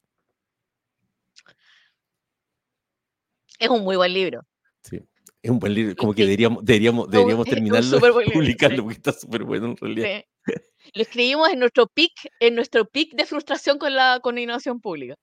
[3.59, 4.41] Es un muy buen libro.
[4.83, 5.01] Sí,
[5.41, 7.99] es un buen libro, como que deberíamos deberíamos deberíamos terminarlo
[8.33, 10.23] publicarlo porque está superbueno en realidad.
[10.45, 10.53] Sí.
[10.93, 15.15] Lo escribimos en nuestro peak en nuestro peak de frustración con la con innovación pública.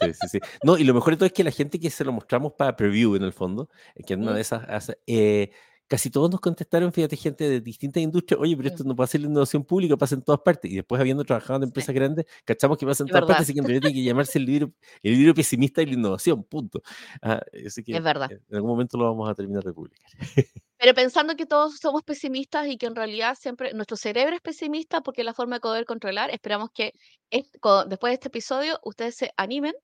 [0.00, 0.38] Sí, sí, sí.
[0.62, 2.76] No, y lo mejor de todo es que la gente que se lo mostramos para
[2.76, 5.50] preview en el fondo, eh, que en una de esas hace, eh,
[5.92, 9.24] casi todos nos contestaron, fíjate, gente de distintas industrias, oye, pero esto no pasa en
[9.24, 10.70] la innovación pública, pasa en todas partes.
[10.70, 11.88] Y después, habiendo trabajado en Sí.
[11.88, 13.26] empresas grandes, cachamos que pasa en Es todas verdad.
[13.26, 14.72] partes, así que en realidad tiene que llamarse el libro,
[15.02, 16.82] el libro pesimista de la innovación, punto.
[17.22, 18.30] Ah, así que Es verdad.
[18.30, 20.10] eh, en algún momento lo vamos a terminar de publicar.
[20.78, 25.00] Pero pensando que todos somos pesimistas y que en realidad siempre nuestro cerebro es pesimista
[25.00, 26.92] porque es la forma de poder controlar, esperamos que
[27.30, 29.74] después de este episodio ustedes se animen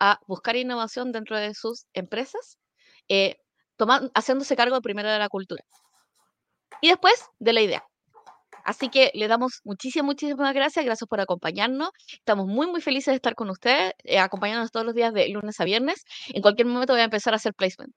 [0.00, 2.58] a buscar innovación dentro de sus empresas,
[3.08, 3.36] eh,
[4.14, 5.62] haciéndose cargo primero de la cultura
[6.80, 7.84] y después de la idea.
[8.64, 10.84] Así que le damos muchísimas, muchísimas gracias.
[10.84, 11.88] Gracias por acompañarnos.
[12.12, 15.58] Estamos muy, muy felices de estar con ustedes, eh, acompañándonos todos los días de lunes
[15.60, 16.04] a viernes.
[16.28, 17.94] En cualquier momento voy a empezar a hacer placement.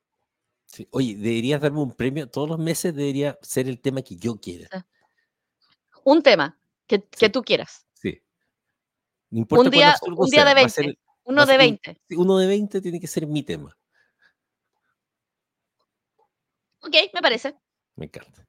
[0.66, 0.88] Sí.
[0.92, 4.70] Oye, deberías darme un premio, todos los meses debería ser el tema que yo quiera.
[6.06, 6.58] Un tema
[6.88, 7.30] que, que Sí.
[7.30, 7.86] tú quieras.
[7.94, 8.22] Sí.
[9.30, 10.90] No importa Un día, un día sea, de va a ser 20.
[10.92, 12.02] el- va Uno de ser un- 20.
[12.08, 13.78] sí, uno de 20 tiene que ser mi tema.
[16.82, 17.56] Ok, me parece.
[17.96, 18.46] Me encanta.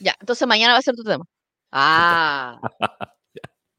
[0.00, 1.24] Ya, entonces mañana va a ser tu tema.
[1.72, 2.58] Ah.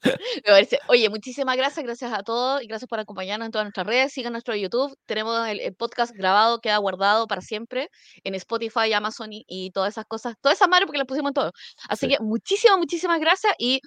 [0.45, 0.79] Me parece.
[0.87, 4.13] Oye, muchísimas gracias, gracias a todos y gracias por acompañarnos en todas nuestras redes.
[4.13, 4.95] Sigan nuestro YouTube.
[5.05, 7.89] Tenemos el, el podcast grabado, queda guardado para siempre
[8.23, 10.35] en Spotify, Amazon y, y todas esas cosas.
[10.41, 11.51] Todas esas madres porque las pusimos en todo.
[11.89, 12.13] Así Sí.
[12.15, 13.81] que muchísimas, muchísimas gracias y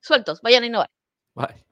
[0.00, 0.90] sueltos, vayan a innovar.
[1.34, 1.66] Bye.